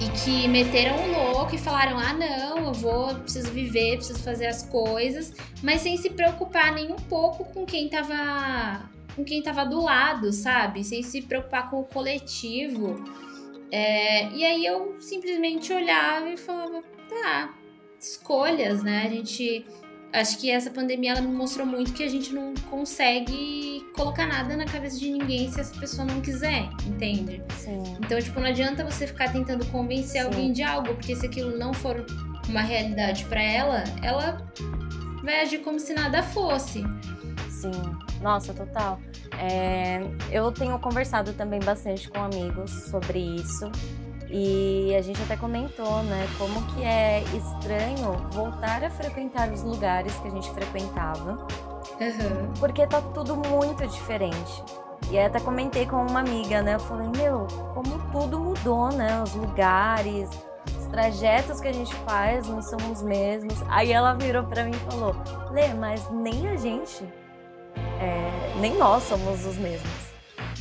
e 0.00 0.08
que 0.24 0.48
meteram 0.48 0.96
o 0.96 1.32
louco 1.32 1.54
e 1.54 1.58
falaram: 1.58 1.98
ah, 1.98 2.12
não, 2.12 2.58
eu 2.58 2.72
vou, 2.72 3.14
preciso 3.16 3.50
viver, 3.50 3.96
preciso 3.96 4.18
fazer 4.20 4.46
as 4.46 4.62
coisas, 4.64 5.32
mas 5.62 5.82
sem 5.82 5.96
se 5.96 6.10
preocupar 6.10 6.72
nem 6.72 6.90
um 6.90 6.96
pouco 6.96 7.44
com 7.44 7.64
quem 7.64 7.88
tava, 7.88 8.90
com 9.14 9.24
quem 9.24 9.42
tava 9.42 9.64
do 9.64 9.80
lado, 9.80 10.32
sabe? 10.32 10.84
Sem 10.84 11.02
se 11.02 11.22
preocupar 11.22 11.70
com 11.70 11.80
o 11.80 11.84
coletivo. 11.84 13.02
É, 13.70 14.28
e 14.30 14.44
aí 14.44 14.64
eu 14.64 14.96
simplesmente 15.00 15.72
olhava 15.72 16.28
e 16.30 16.36
falava: 16.36 16.82
tá, 17.08 17.54
escolhas, 18.00 18.82
né? 18.82 19.04
A 19.06 19.08
gente. 19.08 19.66
Acho 20.12 20.38
que 20.38 20.48
essa 20.48 20.70
pandemia 20.70 21.10
ela 21.10 21.20
me 21.20 21.34
mostrou 21.34 21.66
muito 21.66 21.92
que 21.92 22.04
a 22.04 22.08
gente 22.08 22.32
não 22.32 22.54
consegue 22.70 23.84
colocar 23.96 24.28
nada 24.28 24.56
na 24.56 24.64
cabeça 24.64 24.96
de 24.96 25.10
ninguém 25.10 25.50
se 25.50 25.60
essa 25.60 25.76
pessoa 25.76 26.06
não 26.06 26.20
quiser, 26.20 26.68
entende? 26.86 27.42
Sim. 27.58 27.82
Então, 27.98 28.20
tipo, 28.20 28.38
não 28.38 28.46
adianta 28.46 28.84
você 28.84 29.08
ficar 29.08 29.32
tentando 29.32 29.66
convencer 29.72 30.20
Sim. 30.20 30.26
alguém 30.28 30.52
de 30.52 30.62
algo, 30.62 30.94
porque 30.94 31.16
se 31.16 31.26
aquilo 31.26 31.58
não 31.58 31.74
for 31.74 32.06
uma 32.48 32.60
realidade 32.60 33.24
para 33.24 33.42
ela, 33.42 33.82
ela 34.04 34.40
vai 35.24 35.40
agir 35.40 35.58
como 35.58 35.80
se 35.80 35.92
nada 35.92 36.22
fosse. 36.22 36.84
Sim, 37.48 37.72
nossa, 38.24 38.54
total. 38.54 38.98
É, 39.38 40.00
eu 40.32 40.50
tenho 40.50 40.78
conversado 40.78 41.34
também 41.34 41.60
bastante 41.60 42.08
com 42.08 42.20
amigos 42.20 42.70
sobre 42.90 43.18
isso. 43.18 43.70
E 44.30 44.94
a 44.96 45.02
gente 45.02 45.22
até 45.22 45.36
comentou, 45.36 46.02
né, 46.04 46.26
como 46.38 46.60
que 46.68 46.82
é 46.82 47.22
estranho 47.36 48.12
voltar 48.32 48.82
a 48.82 48.90
frequentar 48.90 49.52
os 49.52 49.62
lugares 49.62 50.16
que 50.16 50.28
a 50.28 50.30
gente 50.30 50.50
frequentava. 50.52 51.46
Uhum. 52.00 52.52
Porque 52.58 52.86
tá 52.86 53.02
tudo 53.02 53.36
muito 53.36 53.86
diferente. 53.86 54.64
E 55.10 55.18
até 55.18 55.38
comentei 55.38 55.84
com 55.84 55.96
uma 55.96 56.20
amiga, 56.20 56.62
né? 56.62 56.76
Eu 56.76 56.80
falei, 56.80 57.06
meu, 57.14 57.46
como 57.74 57.98
tudo 58.10 58.40
mudou, 58.40 58.90
né? 58.90 59.22
Os 59.22 59.34
lugares, 59.34 60.30
os 60.78 60.86
trajetos 60.86 61.60
que 61.60 61.68
a 61.68 61.72
gente 61.72 61.94
faz 61.96 62.48
não 62.48 62.62
são 62.62 62.78
os 62.90 63.02
mesmos. 63.02 63.62
Aí 63.68 63.92
ela 63.92 64.14
virou 64.14 64.44
para 64.44 64.64
mim 64.64 64.70
e 64.70 64.90
falou, 64.90 65.14
Lê, 65.50 65.74
mas 65.74 66.10
nem 66.10 66.48
a 66.48 66.56
gente, 66.56 67.04
é, 68.00 68.54
nem 68.60 68.76
nós 68.76 69.02
somos 69.04 69.44
os 69.46 69.56
mesmos. 69.56 70.04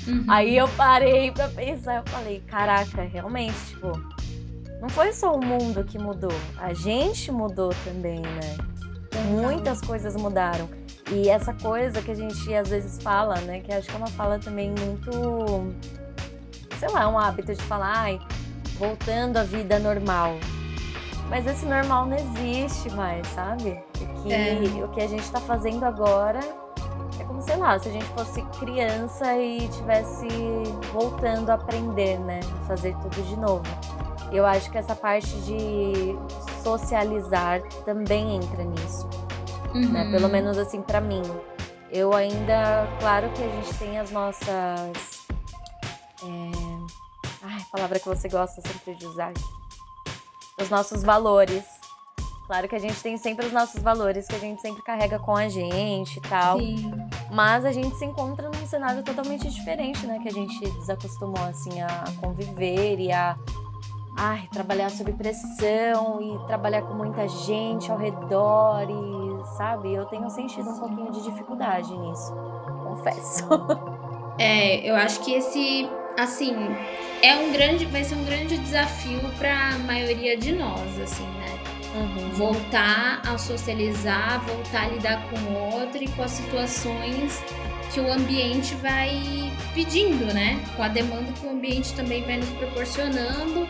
Uhum. 0.07 0.25
Aí 0.27 0.57
eu 0.57 0.67
parei 0.69 1.31
pra 1.31 1.47
pensar, 1.47 1.97
eu 1.97 2.03
falei, 2.05 2.41
caraca, 2.41 3.03
realmente, 3.03 3.57
tipo, 3.69 3.91
não 4.81 4.89
foi 4.89 5.13
só 5.13 5.33
o 5.33 5.43
mundo 5.43 5.83
que 5.83 5.97
mudou, 5.97 6.33
a 6.57 6.73
gente 6.73 7.31
mudou 7.31 7.73
também, 7.85 8.19
né? 8.19 8.57
Muitas 9.29 9.79
coisas 9.79 10.15
mudaram. 10.15 10.67
E 11.11 11.29
essa 11.29 11.53
coisa 11.53 12.01
que 12.01 12.11
a 12.11 12.15
gente 12.15 12.53
às 12.53 12.69
vezes 12.69 13.01
fala, 13.01 13.35
né? 13.41 13.59
Que 13.59 13.71
acho 13.71 13.87
que 13.87 13.93
é 13.93 13.97
uma 13.97 14.07
fala 14.07 14.39
também 14.39 14.71
muito. 14.71 15.73
Sei 16.79 16.89
lá, 16.89 17.07
um 17.07 17.19
hábito 17.19 17.53
de 17.53 17.61
falar, 17.63 17.93
ai, 17.95 18.19
voltando 18.77 19.37
à 19.37 19.43
vida 19.43 19.79
normal. 19.79 20.35
Mas 21.29 21.45
esse 21.45 21.65
normal 21.65 22.05
não 22.07 22.17
existe 22.17 22.89
mais, 22.91 23.25
sabe? 23.27 23.79
O 24.01 24.23
que, 24.23 24.33
é. 24.33 24.59
o 24.83 24.87
que 24.89 25.01
a 25.01 25.07
gente 25.07 25.29
tá 25.31 25.39
fazendo 25.39 25.83
agora 25.83 26.39
sei 27.43 27.57
lá, 27.57 27.77
se 27.77 27.89
a 27.89 27.91
gente 27.91 28.05
fosse 28.05 28.41
criança 28.59 29.35
e 29.37 29.67
tivesse 29.67 30.27
voltando 30.91 31.49
a 31.49 31.55
aprender, 31.55 32.19
né? 32.19 32.39
Fazer 32.67 32.95
tudo 32.97 33.21
de 33.23 33.35
novo. 33.35 33.63
Eu 34.31 34.45
acho 34.45 34.71
que 34.71 34.77
essa 34.77 34.95
parte 34.95 35.29
de 35.41 36.15
socializar 36.63 37.61
também 37.85 38.37
entra 38.37 38.63
nisso. 38.63 39.07
Né? 39.73 39.81
Uhum. 39.81 39.91
Né? 39.91 40.11
Pelo 40.11 40.29
menos 40.29 40.57
assim 40.57 40.81
para 40.81 41.01
mim. 41.01 41.21
Eu 41.91 42.13
ainda, 42.13 42.87
claro 42.99 43.29
que 43.29 43.43
a 43.43 43.47
gente 43.47 43.77
tem 43.77 43.99
as 43.99 44.09
nossas. 44.09 45.27
É... 46.23 46.51
Ai, 47.43 47.61
palavra 47.71 47.99
que 47.99 48.07
você 48.07 48.27
gosta 48.29 48.61
sempre 48.61 48.95
de 48.95 49.05
usar. 49.05 49.33
Os 50.59 50.69
nossos 50.69 51.03
valores 51.03 51.65
Claro 52.45 52.67
que 52.67 52.75
a 52.75 52.79
gente 52.79 53.01
tem 53.01 53.17
sempre 53.17 53.45
os 53.45 53.53
nossos 53.53 53.81
valores 53.81 54.27
que 54.27 54.35
a 54.35 54.39
gente 54.39 54.61
sempre 54.61 54.83
carrega 54.83 55.17
com 55.17 55.35
a 55.35 55.47
gente 55.47 56.17
e 56.17 56.21
tal. 56.21 56.59
Sim. 56.59 56.91
Mas 57.33 57.65
a 57.65 57.71
gente 57.71 57.95
se 57.95 58.05
encontra 58.05 58.47
num 58.47 58.67
cenário 58.67 59.01
totalmente 59.01 59.49
diferente, 59.49 60.05
né? 60.05 60.19
Que 60.21 60.29
a 60.29 60.31
gente 60.31 60.59
desacostumou, 60.59 61.43
assim, 61.45 61.81
a 61.81 62.03
conviver 62.21 62.99
e 62.99 63.11
a 63.11 63.35
ai, 64.15 64.47
trabalhar 64.51 64.91
sob 64.91 65.11
pressão 65.13 66.21
e 66.21 66.45
trabalhar 66.45 66.83
com 66.83 66.93
muita 66.93 67.27
gente 67.27 67.91
ao 67.91 67.97
redor 67.97 68.85
e, 68.87 69.57
sabe? 69.57 69.95
Eu 69.95 70.05
tenho 70.05 70.29
sentido 70.29 70.69
um 70.69 70.77
pouquinho 70.77 71.11
de 71.11 71.23
dificuldade 71.23 71.91
nisso, 71.97 72.31
confesso. 72.83 73.47
É, 74.39 74.89
eu 74.89 74.95
acho 74.95 75.19
que 75.19 75.31
esse, 75.31 75.87
assim, 76.17 76.55
é 77.21 77.35
um 77.35 77.51
grande, 77.51 77.85
vai 77.85 78.03
ser 78.03 78.15
um 78.15 78.25
grande 78.25 78.57
desafio 78.57 79.19
para 79.37 79.75
a 79.75 79.77
maioria 79.77 80.35
de 80.35 80.53
nós, 80.53 80.99
assim, 80.99 81.23
né? 81.23 81.72
Uhum. 81.93 82.29
Voltar 82.31 83.21
a 83.25 83.37
socializar, 83.37 84.43
voltar 84.45 84.85
a 84.85 84.87
lidar 84.87 85.29
com 85.29 85.37
o 85.37 85.75
outro 85.75 86.03
e 86.03 86.07
com 86.07 86.23
as 86.23 86.31
situações 86.31 87.43
que 87.93 87.99
o 87.99 88.11
ambiente 88.11 88.73
vai 88.75 89.51
pedindo, 89.75 90.33
né? 90.33 90.59
Com 90.75 90.83
a 90.83 90.87
demanda 90.87 91.31
que 91.33 91.45
o 91.45 91.51
ambiente 91.51 91.93
também 91.93 92.23
vai 92.23 92.37
nos 92.37 92.49
proporcionando. 92.49 93.67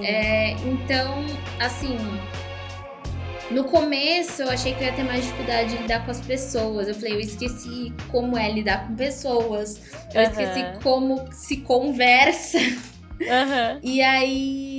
É, 0.00 0.52
então, 0.52 1.24
assim, 1.60 1.96
no 3.52 3.64
começo 3.64 4.42
eu 4.42 4.50
achei 4.50 4.74
que 4.74 4.82
eu 4.82 4.86
ia 4.86 4.92
ter 4.92 5.04
mais 5.04 5.22
dificuldade 5.22 5.76
de 5.76 5.82
lidar 5.82 6.04
com 6.04 6.10
as 6.10 6.20
pessoas. 6.20 6.88
Eu 6.88 6.94
falei, 6.94 7.14
eu 7.14 7.20
esqueci 7.20 7.92
como 8.10 8.36
é 8.36 8.50
lidar 8.50 8.88
com 8.88 8.96
pessoas. 8.96 9.80
Eu 10.12 10.22
uhum. 10.22 10.30
esqueci 10.30 10.64
como 10.82 11.32
se 11.32 11.58
conversa. 11.58 12.58
Uhum. 12.58 13.80
E 13.82 14.02
aí 14.02 14.71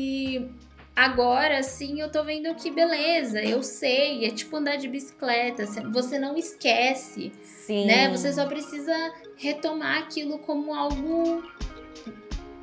Agora 0.96 1.64
sim 1.64 2.02
eu 2.02 2.12
tô 2.12 2.24
vendo 2.24 2.54
que 2.54 2.70
beleza, 2.70 3.42
eu 3.42 3.64
sei, 3.64 4.26
é 4.26 4.30
tipo 4.30 4.56
andar 4.56 4.76
de 4.76 4.88
bicicleta, 4.88 5.66
você 5.92 6.20
não 6.20 6.38
esquece, 6.38 7.32
sim. 7.42 7.86
né? 7.86 8.10
Você 8.10 8.32
só 8.32 8.46
precisa 8.46 8.94
retomar 9.36 10.04
aquilo 10.04 10.38
como 10.40 10.72
algo 10.72 11.44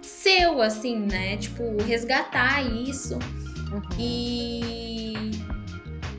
seu, 0.01 0.63
assim, 0.63 0.97
né? 0.97 1.37
Tipo, 1.39 1.83
resgatar 1.83 2.63
isso 2.63 3.15
uhum. 3.73 3.83
e 3.99 5.31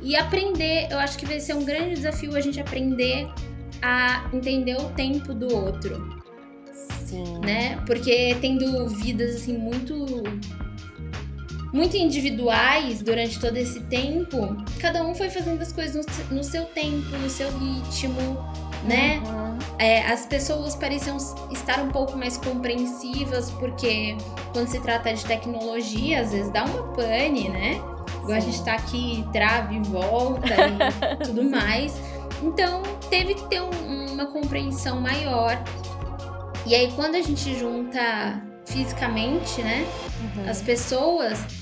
e 0.01 0.15
aprender, 0.15 0.87
eu 0.91 0.97
acho 0.97 1.17
que 1.17 1.25
vai 1.25 1.39
ser 1.39 1.53
um 1.53 1.63
grande 1.63 1.95
desafio 1.95 2.35
a 2.35 2.41
gente 2.41 2.59
aprender 2.59 3.27
a 3.81 4.29
entender 4.33 4.75
o 4.75 4.89
tempo 4.89 5.33
do 5.33 5.55
outro. 5.55 6.19
Sim. 6.73 7.39
Né? 7.39 7.77
Porque 7.85 8.35
tendo 8.41 8.87
vidas 8.87 9.35
assim 9.35 9.57
muito 9.57 10.05
muito 11.73 11.95
individuais 11.95 13.01
durante 13.01 13.39
todo 13.39 13.55
esse 13.57 13.79
tempo, 13.81 14.57
cada 14.79 15.05
um 15.05 15.15
foi 15.15 15.29
fazendo 15.29 15.61
as 15.61 15.71
coisas 15.71 16.05
no, 16.29 16.37
no 16.37 16.43
seu 16.43 16.65
tempo, 16.65 17.17
no 17.17 17.29
seu 17.29 17.49
ritmo, 17.57 18.37
né? 18.83 19.21
Uhum. 19.25 19.57
É, 19.79 20.05
as 20.05 20.25
pessoas 20.25 20.75
pareciam 20.75 21.17
estar 21.51 21.79
um 21.79 21.89
pouco 21.89 22.17
mais 22.17 22.37
compreensivas, 22.37 23.49
porque 23.51 24.15
quando 24.51 24.67
se 24.67 24.79
trata 24.81 25.13
de 25.13 25.25
tecnologia, 25.25 26.21
às 26.21 26.31
vezes 26.31 26.51
dá 26.51 26.65
uma 26.65 26.93
pane, 26.93 27.49
né? 27.49 27.81
Igual 28.21 28.37
a 28.37 28.39
gente 28.39 28.63
tá 28.63 28.73
aqui, 28.73 29.25
trava 29.31 29.73
e 29.73 29.79
volta 29.79 30.47
e 30.47 31.17
tudo 31.25 31.43
mais. 31.49 31.93
Então, 32.43 32.81
teve 33.09 33.35
que 33.35 33.47
ter 33.49 33.61
um, 33.61 34.11
uma 34.11 34.25
compreensão 34.27 34.99
maior. 34.99 35.61
E 36.65 36.75
aí, 36.75 36.91
quando 36.95 37.15
a 37.15 37.21
gente 37.21 37.57
junta 37.57 38.41
fisicamente, 38.65 39.61
né, 39.61 39.85
uhum. 40.37 40.49
as 40.49 40.61
pessoas, 40.61 41.60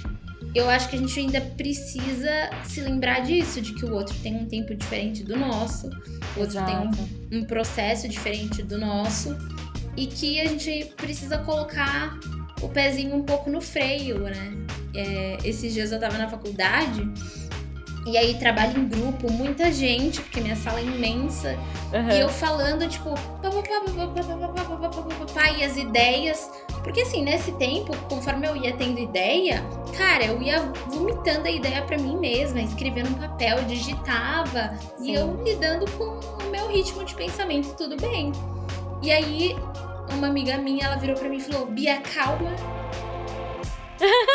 eu 0.59 0.69
acho 0.69 0.89
que 0.89 0.95
a 0.95 0.99
gente 0.99 1.19
ainda 1.19 1.41
precisa 1.41 2.49
se 2.63 2.81
lembrar 2.81 3.21
disso, 3.21 3.61
de 3.61 3.73
que 3.73 3.85
o 3.85 3.93
outro 3.93 4.15
tem 4.21 4.35
um 4.35 4.45
tempo 4.45 4.75
diferente 4.75 5.23
do 5.23 5.35
nosso, 5.35 5.87
o 5.87 6.39
outro 6.41 6.57
Exato. 6.57 6.65
tem 6.65 7.39
um, 7.39 7.41
um 7.41 7.43
processo 7.45 8.07
diferente 8.07 8.61
do 8.63 8.77
nosso, 8.77 9.35
e 9.95 10.07
que 10.07 10.39
a 10.39 10.45
gente 10.47 10.93
precisa 10.97 11.37
colocar 11.39 12.17
o 12.61 12.69
pezinho 12.69 13.15
um 13.15 13.23
pouco 13.23 13.49
no 13.49 13.61
freio, 13.61 14.19
né? 14.19 14.53
É, 14.95 15.37
esses 15.43 15.73
dias 15.73 15.91
eu 15.91 15.99
tava 15.99 16.17
na 16.17 16.27
faculdade 16.27 17.07
e 18.05 18.17
aí 18.17 18.33
trabalho 18.35 18.79
em 18.79 18.87
grupo, 18.87 19.31
muita 19.31 19.71
gente, 19.71 20.21
porque 20.21 20.41
minha 20.41 20.55
sala 20.55 20.79
é 20.79 20.83
imensa. 20.83 21.55
Uhum. 21.93 22.09
E 22.09 22.19
eu 22.19 22.29
falando, 22.29 22.87
tipo, 22.87 23.13
e 25.57 25.63
as 25.63 25.77
ideias. 25.77 26.49
Porque 26.89 27.01
assim, 27.01 27.21
nesse 27.21 27.51
tempo, 27.51 27.95
conforme 28.09 28.47
eu 28.47 28.55
ia 28.55 28.75
tendo 28.75 28.99
ideia, 28.99 29.63
cara, 29.95 30.25
eu 30.25 30.41
ia 30.41 30.59
vomitando 30.87 31.47
a 31.47 31.51
ideia 31.51 31.83
para 31.83 31.99
mim 31.99 32.17
mesma, 32.17 32.59
escrevendo 32.59 33.11
no 33.11 33.17
papel, 33.19 33.63
digitava. 33.65 34.75
Sim. 34.97 35.11
E 35.11 35.13
eu 35.13 35.39
lidando 35.43 35.85
com 35.91 36.05
o 36.05 36.49
meu 36.49 36.67
ritmo 36.67 37.05
de 37.05 37.13
pensamento, 37.13 37.75
tudo 37.77 37.95
bem. 37.95 38.31
E 39.03 39.11
aí, 39.11 39.55
uma 40.11 40.29
amiga 40.29 40.57
minha, 40.57 40.87
ela 40.87 40.95
virou 40.95 41.15
para 41.15 41.29
mim 41.29 41.37
e 41.37 41.41
falou: 41.41 41.67
Bia, 41.67 42.01
calma. 42.01 42.55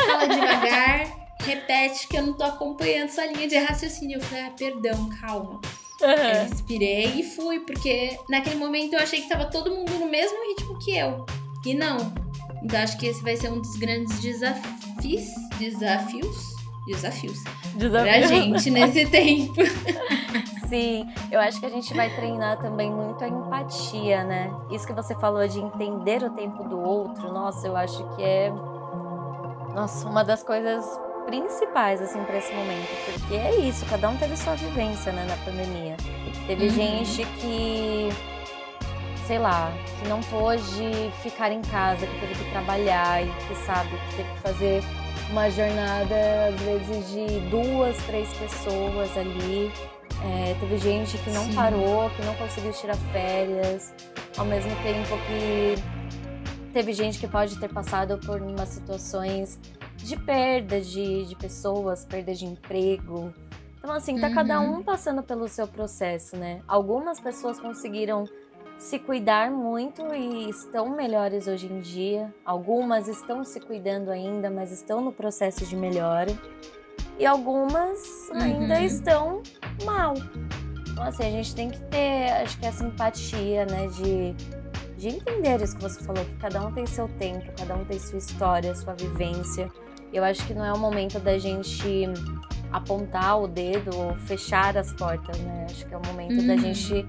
Fala 0.07 0.29
devagar 0.29 1.25
repete 1.45 2.07
que 2.07 2.17
eu 2.17 2.23
não 2.23 2.35
tô 2.35 2.45
acompanhando 2.45 3.09
essa 3.09 3.27
linha 3.27 3.49
de 3.49 3.57
raciocínio. 3.57 4.19
Eu 4.19 4.23
falei, 4.23 4.45
ah, 4.45 4.53
perdão, 4.57 5.11
calma. 5.21 5.61
Uhum. 6.01 6.09
Eu 6.09 6.49
respirei 6.49 7.07
e 7.17 7.23
fui, 7.25 7.59
porque 7.61 8.17
naquele 8.31 8.57
momento 8.57 8.95
eu 8.95 9.01
achei 9.01 9.21
que 9.21 9.29
tava 9.29 9.47
todo 9.47 9.75
mundo 9.75 9.93
no 9.99 10.07
mesmo 10.07 10.39
ritmo 10.47 10.79
que 10.79 10.97
eu. 10.97 11.27
E 11.67 11.75
não. 11.75 12.24
Então 12.64 12.80
acho 12.80 12.97
que 12.97 13.06
esse 13.06 13.23
vai 13.23 13.37
ser 13.37 13.52
um 13.52 13.61
dos 13.61 13.76
grandes 13.76 14.18
desafios. 14.21 15.26
Desafios? 15.59 16.54
Desafios. 16.87 17.44
Desafios. 17.76 18.26
Pra 18.26 18.26
gente 18.26 18.71
nesse 18.71 19.06
tempo. 19.12 19.54
Sim, 20.68 21.06
eu 21.30 21.38
acho 21.40 21.61
que 21.61 21.66
a 21.66 21.68
gente 21.68 21.92
vai 21.92 22.09
treinar 22.14 22.59
também 22.59 22.90
muito 22.90 23.23
a 23.23 23.28
empatia, 23.28 24.25
né? 24.25 24.50
Isso 24.71 24.87
que 24.87 24.94
você 24.94 25.14
falou 25.14 25.47
de 25.47 25.61
entender 25.61 26.23
o 26.23 26.30
tempo 26.30 26.64
do 26.64 26.80
outro, 26.80 27.30
nossa, 27.30 27.66
eu 27.66 27.76
acho 27.76 28.02
que 28.16 28.23
é. 28.23 28.50
Nossa, 29.74 30.09
uma 30.09 30.24
das 30.24 30.42
coisas 30.42 30.85
principais 31.27 32.00
assim 32.00 32.22
para 32.24 32.38
esse 32.38 32.53
momento, 32.55 32.88
porque 33.12 33.35
é 33.35 33.57
isso, 33.61 33.85
cada 33.87 34.09
um 34.09 34.16
teve 34.16 34.37
sua 34.37 34.55
vivência, 34.55 35.12
né, 35.12 35.27
na 35.29 35.37
pandemia. 35.44 35.96
Teve 36.46 36.64
uhum. 36.64 36.70
gente 36.70 37.24
que 37.40 38.09
sei 39.27 39.39
lá, 39.39 39.73
que 39.99 40.09
não 40.09 40.21
pôde 40.23 41.11
ficar 41.23 41.51
em 41.51 41.63
casa, 41.63 42.07
que 42.07 42.21
teve 42.21 42.35
que 42.35 42.51
trabalhar 42.51 43.23
e 43.23 43.31
que 43.47 43.55
sabe 43.65 43.91
que 43.91 44.17
teve 44.17 44.35
que 44.35 44.41
fazer 44.41 44.83
uma 45.31 45.51
jornada 45.51 46.15
às 46.49 46.61
vezes 46.61 47.11
de 47.11 47.41
duas, 47.51 47.97
três 48.05 48.33
pessoas 48.35 49.17
ali. 49.17 49.73
É, 50.23 50.55
teve 50.59 50.79
gente 50.79 51.19
que 51.19 51.31
não 51.31 51.45
Sim. 51.45 51.55
parou, 51.55 52.09
que 52.11 52.23
não 52.25 52.35
conseguiu 52.35 52.73
tirar 52.73 52.97
férias, 53.13 53.93
ao 54.37 54.45
mesmo 54.45 54.71
tempo 54.83 55.17
que 55.27 55.75
teve 56.73 56.93
gente 56.93 57.19
que 57.19 57.29
pode 57.29 57.59
ter 57.59 57.69
passado 57.73 58.19
por 58.25 58.41
umas 58.41 58.69
situações 58.71 59.59
de 59.97 60.17
perda 60.17 60.81
de, 60.81 61.27
de 61.27 61.37
pessoas, 61.37 62.05
perda 62.05 62.35
de 62.35 62.45
emprego. 62.45 63.33
Então, 63.79 63.93
assim, 63.93 64.19
tá 64.19 64.29
uhum. 64.29 64.35
cada 64.35 64.61
um 64.61 64.83
passando 64.83 65.23
pelo 65.23 65.47
seu 65.47 65.69
processo, 65.69 66.37
né? 66.37 66.63
Algumas 66.67 67.21
pessoas 67.21 67.61
conseguiram 67.61 68.25
se 68.85 68.99
cuidar 68.99 69.51
muito 69.51 70.14
e 70.14 70.51
estão 70.51 70.94
melhores 70.94 71.49
hoje 71.49 71.66
em 71.66 71.81
dia. 71.81 72.33
Algumas 72.44 73.09
estão 73.09 73.42
se 73.42 73.59
cuidando 73.59 74.11
ainda, 74.11 74.51
mas 74.51 74.70
estão 74.70 75.01
no 75.01 75.11
processo 75.11 75.64
de 75.64 75.75
melhora. 75.75 76.31
E 77.18 77.25
algumas 77.25 78.29
uhum. 78.29 78.42
ainda 78.42 78.83
estão 78.83 79.42
mal. 79.87 80.12
Então, 80.90 81.03
assim, 81.03 81.23
a 81.23 81.31
gente 81.31 81.55
tem 81.55 81.70
que 81.70 81.81
ter, 81.85 82.31
acho 82.42 82.59
que 82.59 82.66
essa 82.66 82.85
empatia, 82.85 83.64
né? 83.64 83.87
De, 83.87 84.35
de 84.99 85.09
entender 85.09 85.62
isso 85.62 85.77
que 85.77 85.83
você 85.83 86.05
falou, 86.05 86.23
que 86.23 86.35
cada 86.35 86.66
um 86.66 86.70
tem 86.70 86.85
seu 86.85 87.09
tempo, 87.09 87.51
cada 87.57 87.77
um 87.77 87.87
tem 87.87 87.99
sua 87.99 88.18
história, 88.18 88.75
sua 88.75 88.92
vivência. 88.92 89.70
Eu 90.12 90.23
acho 90.23 90.47
que 90.47 90.53
não 90.53 90.62
é 90.64 90.73
o 90.73 90.79
momento 90.79 91.18
da 91.18 91.38
gente 91.38 92.05
apontar 92.70 93.40
o 93.40 93.49
dedo 93.49 93.97
ou 93.97 94.14
fechar 94.14 94.77
as 94.77 94.92
portas, 94.92 95.38
né? 95.38 95.68
Acho 95.70 95.87
que 95.87 95.94
é 95.94 95.97
o 95.97 96.07
momento 96.07 96.38
uhum. 96.38 96.47
da 96.49 96.57
gente 96.59 97.07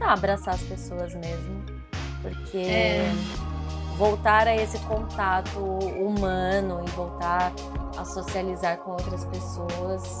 tentar 0.00 0.12
abraçar 0.14 0.54
as 0.54 0.62
pessoas 0.62 1.14
mesmo. 1.14 1.62
Porque 2.22 2.58
é. 2.58 3.12
voltar 3.96 4.48
a 4.48 4.56
esse 4.56 4.78
contato 4.80 5.58
humano 5.58 6.82
e 6.86 6.90
voltar 6.90 7.52
a 7.96 8.04
socializar 8.04 8.78
com 8.78 8.92
outras 8.92 9.24
pessoas, 9.26 10.20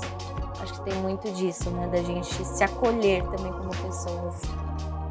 acho 0.60 0.74
que 0.74 0.90
tem 0.90 0.94
muito 0.94 1.30
disso, 1.32 1.70
né? 1.70 1.88
Da 1.88 2.02
gente 2.02 2.44
se 2.44 2.62
acolher 2.62 3.22
também 3.24 3.52
como 3.52 3.70
pessoas. 3.70 4.42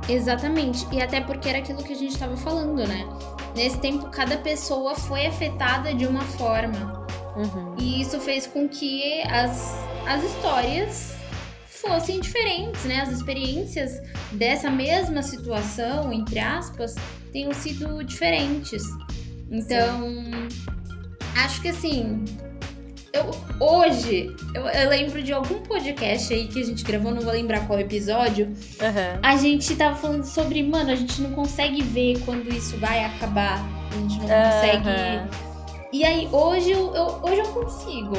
Exatamente. 0.08 0.88
E 0.92 1.02
até 1.02 1.22
porque 1.22 1.50
era 1.50 1.60
aquilo 1.60 1.84
que 1.84 1.94
a 1.94 1.96
gente 1.96 2.14
estava 2.14 2.36
falando, 2.38 2.88
né? 2.88 3.08
Nesse 3.56 3.78
tempo, 3.80 4.10
cada 4.10 4.38
pessoa 4.38 4.96
foi 4.96 5.26
afetada 5.26 5.94
de 5.94 6.08
uma 6.08 6.22
forma. 6.22 7.06
Uhum. 7.36 7.76
E 7.78 8.02
isso 8.02 8.20
fez 8.20 8.48
com 8.48 8.68
que 8.68 9.22
as, 9.24 9.76
as 10.08 10.24
histórias 10.24 11.19
fossem 11.82 12.20
diferentes, 12.20 12.84
né? 12.86 13.02
As 13.02 13.12
experiências 13.12 14.02
dessa 14.32 14.70
mesma 14.70 15.22
situação, 15.22 16.12
entre 16.12 16.40
aspas, 16.40 16.96
tenham 17.32 17.54
sido 17.54 18.04
diferentes. 18.04 18.84
Então, 19.52 20.02
Sim. 20.02 20.48
acho 21.36 21.62
que 21.62 21.70
assim, 21.70 22.24
eu, 23.12 23.32
hoje, 23.60 24.36
eu, 24.54 24.68
eu, 24.68 24.90
lembro 24.90 25.22
de 25.24 25.34
algum 25.34 25.60
podcast 25.62 26.32
aí 26.34 26.48
que 26.48 26.62
a 26.62 26.66
gente 26.66 26.84
gravou, 26.84 27.12
não 27.12 27.22
vou 27.22 27.34
lembrar 27.34 27.66
qual 27.66 27.80
episódio. 27.80 28.46
Uhum. 28.48 29.20
A 29.24 29.36
gente 29.38 29.76
tava 29.76 29.96
falando 29.96 30.24
sobre, 30.24 30.62
mano, 30.62 30.92
a 30.92 30.96
gente 30.96 31.22
não 31.22 31.32
consegue 31.32 31.82
ver 31.82 32.20
quando 32.26 32.54
isso 32.54 32.78
vai 32.78 33.04
acabar. 33.06 33.60
A 33.92 33.96
gente 33.96 34.20
não 34.20 34.26
uhum. 34.26 34.52
consegue 34.52 35.49
e 35.92 36.06
aí 36.06 36.30
hoje 36.32 36.72
eu, 36.72 36.94
eu, 36.94 37.20
hoje 37.24 37.40
eu 37.40 37.48
consigo 37.54 38.16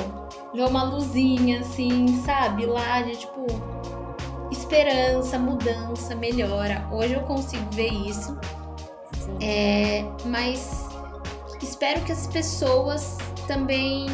ver 0.53 0.65
uma 0.65 0.83
luzinha 0.83 1.61
assim, 1.61 2.23
sabe? 2.25 2.67
Lá 2.67 3.03
de 3.03 3.17
tipo 3.17 3.47
esperança, 4.51 5.39
mudança, 5.39 6.15
melhora. 6.15 6.87
Hoje 6.91 7.15
eu 7.15 7.23
consigo 7.23 7.65
ver 7.73 7.93
isso. 7.93 8.37
É, 9.41 10.05
mas 10.27 10.89
espero 11.63 12.01
que 12.03 12.13
as 12.13 12.27
pessoas 12.27 13.19
também. 13.47 14.07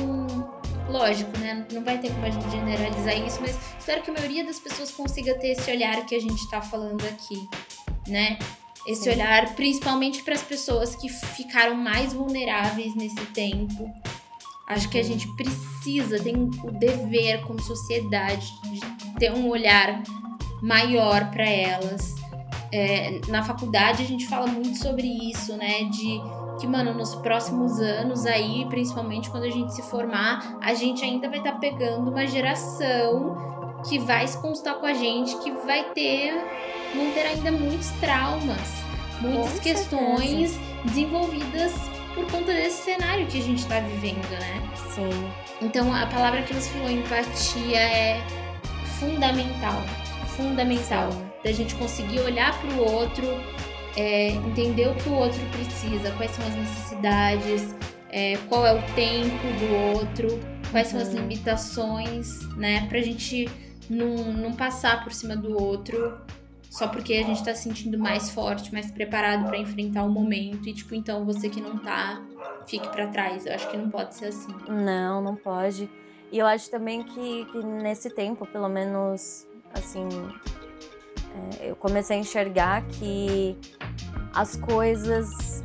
Lógico, 0.88 1.36
né? 1.38 1.66
Não 1.72 1.82
vai 1.82 1.98
ter 1.98 2.12
como 2.12 2.26
a 2.26 2.30
gente 2.30 2.48
generalizar 2.48 3.18
isso, 3.18 3.40
mas 3.40 3.58
espero 3.76 4.02
que 4.02 4.10
a 4.10 4.14
maioria 4.14 4.44
das 4.44 4.60
pessoas 4.60 4.92
consiga 4.92 5.34
ter 5.34 5.48
esse 5.48 5.68
olhar 5.68 6.06
que 6.06 6.14
a 6.14 6.20
gente 6.20 6.48
tá 6.48 6.62
falando 6.62 7.04
aqui, 7.06 7.48
né? 8.06 8.38
Esse 8.86 9.04
Sim. 9.04 9.10
olhar 9.10 9.54
principalmente 9.54 10.22
para 10.22 10.34
as 10.34 10.42
pessoas 10.42 10.94
que 10.94 11.08
ficaram 11.08 11.74
mais 11.74 12.12
vulneráveis 12.12 12.94
nesse 12.94 13.24
tempo. 13.26 13.90
Acho 14.68 14.88
que 14.88 14.98
a 14.98 15.02
gente 15.02 15.28
precisa, 15.36 16.22
tem 16.22 16.34
o 16.36 16.70
dever 16.72 17.42
como 17.46 17.60
sociedade 17.60 18.46
de 18.64 18.80
ter 19.18 19.32
um 19.32 19.48
olhar 19.48 20.02
maior 20.62 21.30
para 21.30 21.48
elas. 21.48 22.14
é, 22.72 23.20
na 23.28 23.42
faculdade 23.44 24.02
a 24.02 24.06
gente 24.06 24.26
fala 24.26 24.46
muito 24.48 24.76
sobre 24.78 25.06
isso, 25.30 25.56
né? 25.56 25.84
De 25.84 26.20
que, 26.58 26.66
mano, 26.66 26.94
nos 26.94 27.14
próximos 27.16 27.78
anos 27.80 28.26
aí, 28.26 28.66
principalmente 28.68 29.30
quando 29.30 29.44
a 29.44 29.50
gente 29.50 29.72
se 29.74 29.82
formar, 29.82 30.58
a 30.60 30.74
gente 30.74 31.04
ainda 31.04 31.28
vai 31.28 31.38
estar 31.38 31.52
tá 31.52 31.58
pegando 31.58 32.10
uma 32.10 32.26
geração 32.26 33.55
que 33.88 33.98
vai 33.98 34.26
se 34.26 34.40
consultar 34.40 34.74
com 34.74 34.86
a 34.86 34.94
gente, 34.94 35.36
que 35.38 35.50
vai 35.50 35.84
ter, 35.92 36.34
vão 36.94 37.10
ter 37.12 37.26
ainda 37.26 37.52
muitos 37.52 37.90
traumas, 38.00 38.82
muitas 39.20 39.52
com 39.52 39.58
questões 39.60 40.50
certeza. 40.50 40.84
desenvolvidas 40.84 41.72
por 42.14 42.30
conta 42.30 42.52
desse 42.52 42.84
cenário 42.84 43.26
que 43.26 43.38
a 43.38 43.42
gente 43.42 43.58
está 43.58 43.78
vivendo, 43.80 44.30
né? 44.30 44.62
Sim. 44.94 45.30
Então 45.60 45.92
a 45.94 46.06
palavra 46.06 46.42
que 46.42 46.54
você 46.54 46.70
falou, 46.70 46.90
empatia, 46.90 47.78
é 47.78 48.20
fundamental. 48.98 49.82
Fundamental. 50.28 51.12
Sim. 51.12 51.26
Da 51.44 51.52
gente 51.52 51.74
conseguir 51.76 52.20
olhar 52.20 52.58
para 52.58 52.70
o 52.70 52.92
outro, 52.92 53.26
é, 53.96 54.28
entender 54.28 54.88
o 54.88 54.94
que 54.94 55.08
o 55.08 55.14
outro 55.14 55.40
precisa, 55.52 56.10
quais 56.12 56.30
são 56.32 56.46
as 56.46 56.54
necessidades, 56.54 57.74
é, 58.10 58.36
qual 58.48 58.66
é 58.66 58.74
o 58.74 58.82
tempo 58.94 59.46
do 59.60 59.98
outro, 59.98 60.40
quais 60.70 60.92
uhum. 60.92 61.00
são 61.00 61.00
as 61.00 61.14
uhum. 61.14 61.20
limitações, 61.20 62.40
né? 62.56 62.86
Pra 62.88 63.00
gente 63.00 63.48
não, 63.90 64.52
passar 64.54 65.02
por 65.04 65.12
cima 65.12 65.36
do 65.36 65.60
outro 65.60 66.18
só 66.70 66.88
porque 66.88 67.14
a 67.14 67.22
gente 67.22 67.42
tá 67.42 67.54
se 67.54 67.62
sentindo 67.62 67.98
mais 67.98 68.30
forte, 68.30 68.72
mais 68.72 68.90
preparado 68.90 69.46
para 69.46 69.56
enfrentar 69.56 70.04
o 70.04 70.10
momento 70.10 70.68
e 70.68 70.74
tipo, 70.74 70.94
então 70.94 71.24
você 71.24 71.48
que 71.48 71.60
não 71.60 71.78
tá, 71.78 72.22
fique 72.66 72.86
para 72.88 73.06
trás. 73.06 73.46
Eu 73.46 73.54
acho 73.54 73.70
que 73.70 73.76
não 73.76 73.88
pode 73.88 74.14
ser 74.14 74.26
assim. 74.26 74.54
Não, 74.68 75.22
não 75.22 75.34
pode. 75.36 75.88
E 76.30 76.38
eu 76.38 76.46
acho 76.46 76.70
também 76.70 77.02
que, 77.02 77.46
que 77.46 77.58
nesse 77.62 78.10
tempo, 78.10 78.46
pelo 78.46 78.68
menos 78.68 79.46
assim, 79.72 80.08
é, 81.60 81.70
eu 81.70 81.76
comecei 81.76 82.16
a 82.16 82.20
enxergar 82.20 82.82
que 82.88 83.56
as 84.34 84.56
coisas 84.56 85.64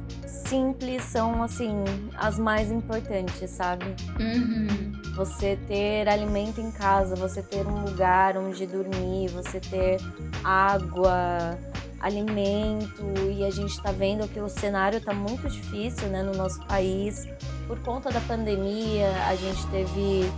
simples 0.52 1.06
são 1.06 1.42
assim 1.42 1.86
as 2.18 2.38
mais 2.38 2.70
importantes, 2.70 3.50
sabe? 3.50 3.86
Uhum. 4.20 4.92
Você 5.16 5.58
ter 5.66 6.10
alimento 6.10 6.60
em 6.60 6.70
casa, 6.72 7.16
você 7.16 7.42
ter 7.42 7.66
um 7.66 7.86
lugar 7.86 8.36
onde 8.36 8.68
dormir, 8.68 9.30
você 9.30 9.62
ter 9.62 9.98
água, 10.44 11.58
alimento 12.02 13.02
e 13.32 13.46
a 13.46 13.50
gente 13.50 13.72
está 13.72 13.94
vendo 13.94 14.28
que 14.28 14.42
o 14.42 14.50
cenário 14.50 14.98
está 14.98 15.14
muito 15.14 15.48
difícil, 15.48 16.10
né, 16.10 16.22
no 16.22 16.34
nosso 16.34 16.62
país 16.66 17.26
por 17.66 17.80
conta 17.80 18.12
da 18.12 18.20
pandemia. 18.20 19.10
A 19.30 19.36
gente 19.36 19.66
teve 19.68 20.30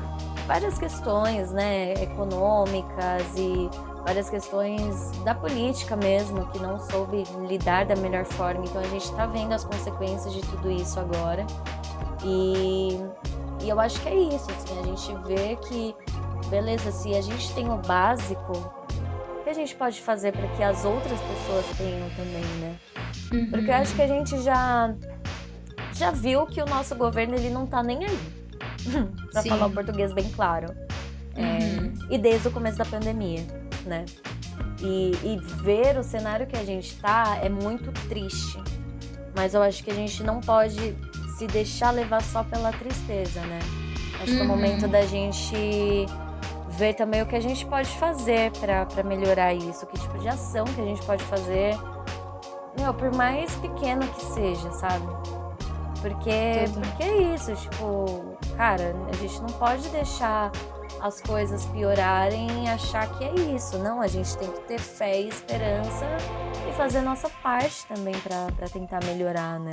várias 0.45 0.77
questões, 0.77 1.51
né, 1.51 1.93
econômicas 1.93 3.23
e 3.35 3.69
várias 4.05 4.29
questões 4.29 5.11
da 5.23 5.33
política 5.33 5.95
mesmo, 5.95 6.45
que 6.47 6.59
não 6.59 6.79
soube 6.79 7.23
lidar 7.47 7.85
da 7.85 7.95
melhor 7.95 8.25
forma. 8.25 8.65
Então 8.65 8.81
a 8.81 8.87
gente 8.87 9.05
está 9.05 9.25
vendo 9.25 9.53
as 9.53 9.63
consequências 9.63 10.33
de 10.33 10.41
tudo 10.41 10.69
isso 10.69 10.99
agora. 10.99 11.45
E, 12.23 12.99
e 13.61 13.69
eu 13.69 13.79
acho 13.79 13.99
que 14.01 14.09
é 14.09 14.15
isso, 14.15 14.49
assim, 14.51 14.79
a 14.79 14.83
gente 14.83 15.15
vê 15.25 15.55
que, 15.55 15.95
beleza, 16.49 16.91
se 16.91 17.15
a 17.15 17.21
gente 17.21 17.53
tem 17.53 17.69
o 17.71 17.77
básico, 17.77 18.51
o 19.39 19.43
que 19.43 19.49
a 19.49 19.53
gente 19.53 19.75
pode 19.75 20.01
fazer 20.01 20.31
para 20.33 20.47
que 20.49 20.63
as 20.63 20.83
outras 20.85 21.19
pessoas 21.21 21.65
tenham 21.77 22.09
também, 22.11 22.45
né? 22.59 22.75
Uhum. 23.31 23.49
Porque 23.49 23.69
eu 23.69 23.75
acho 23.75 23.95
que 23.95 24.01
a 24.01 24.07
gente 24.07 24.41
já, 24.41 24.93
já 25.93 26.11
viu 26.11 26.45
que 26.45 26.61
o 26.61 26.65
nosso 26.65 26.95
governo 26.95 27.35
ele 27.35 27.49
não 27.49 27.65
tá 27.65 27.81
nem 27.81 28.05
aí. 28.05 28.42
para 29.31 29.43
falar 29.43 29.65
o 29.67 29.71
português 29.71 30.13
bem 30.13 30.29
claro. 30.29 30.73
É, 31.35 31.41
uhum. 31.41 31.93
É, 32.09 32.15
e 32.15 32.17
desde 32.17 32.47
o 32.47 32.51
começo 32.51 32.77
da 32.77 32.85
pandemia 32.85 33.43
né? 33.85 34.05
E, 34.81 35.11
e 35.23 35.37
ver 35.63 35.97
o 35.97 36.03
cenário 36.03 36.47
que 36.47 36.57
a 36.57 36.63
gente 36.63 36.95
tá 36.97 37.37
é 37.41 37.49
muito 37.49 37.91
triste. 38.07 38.61
Mas 39.35 39.53
eu 39.53 39.61
acho 39.61 39.83
que 39.83 39.91
a 39.91 39.93
gente 39.93 40.23
não 40.23 40.39
pode 40.41 40.95
se 41.37 41.47
deixar 41.47 41.91
levar 41.91 42.21
só 42.21 42.43
pela 42.43 42.71
tristeza, 42.71 43.41
né? 43.41 43.59
Acho 44.21 44.31
uhum. 44.31 44.37
que 44.37 44.37
é 44.37 44.37
o 44.37 44.41
uhum. 44.41 44.47
momento 44.47 44.87
da 44.87 45.05
gente 45.05 46.05
ver 46.69 46.93
também 46.93 47.21
o 47.21 47.25
que 47.25 47.35
a 47.35 47.41
gente 47.41 47.65
pode 47.65 47.89
fazer 47.97 48.51
para 48.51 49.03
melhorar 49.03 49.53
isso, 49.53 49.85
que 49.85 49.99
tipo 49.99 50.17
de 50.19 50.27
ação 50.27 50.65
que 50.65 50.81
a 50.81 50.85
gente 50.85 51.03
pode 51.05 51.23
fazer, 51.25 51.75
meu, 52.79 52.93
por 52.93 53.13
mais 53.15 53.53
pequeno 53.57 54.07
que 54.07 54.25
seja, 54.25 54.71
sabe? 54.71 55.05
Porque, 56.03 56.65
porque 56.73 57.03
é 57.03 57.33
isso, 57.33 57.55
tipo, 57.55 58.37
cara, 58.57 58.93
a 59.09 59.15
gente 59.15 59.39
não 59.41 59.47
pode 59.57 59.87
deixar 59.87 60.51
as 60.99 61.21
coisas 61.21 61.65
piorarem 61.67 62.65
e 62.65 62.67
achar 62.67 63.09
que 63.17 63.23
é 63.23 63.33
isso. 63.55 63.77
Não, 63.77 64.01
a 64.01 64.07
gente 64.07 64.37
tem 64.37 64.51
que 64.51 64.59
ter 64.61 64.79
fé 64.79 65.21
e 65.21 65.29
esperança 65.29 66.05
e 66.69 66.73
fazer 66.73 66.97
a 66.97 67.01
nossa 67.03 67.29
parte 67.29 67.85
também 67.85 68.13
para 68.19 68.67
tentar 68.69 69.01
melhorar, 69.05 69.61
né? 69.61 69.71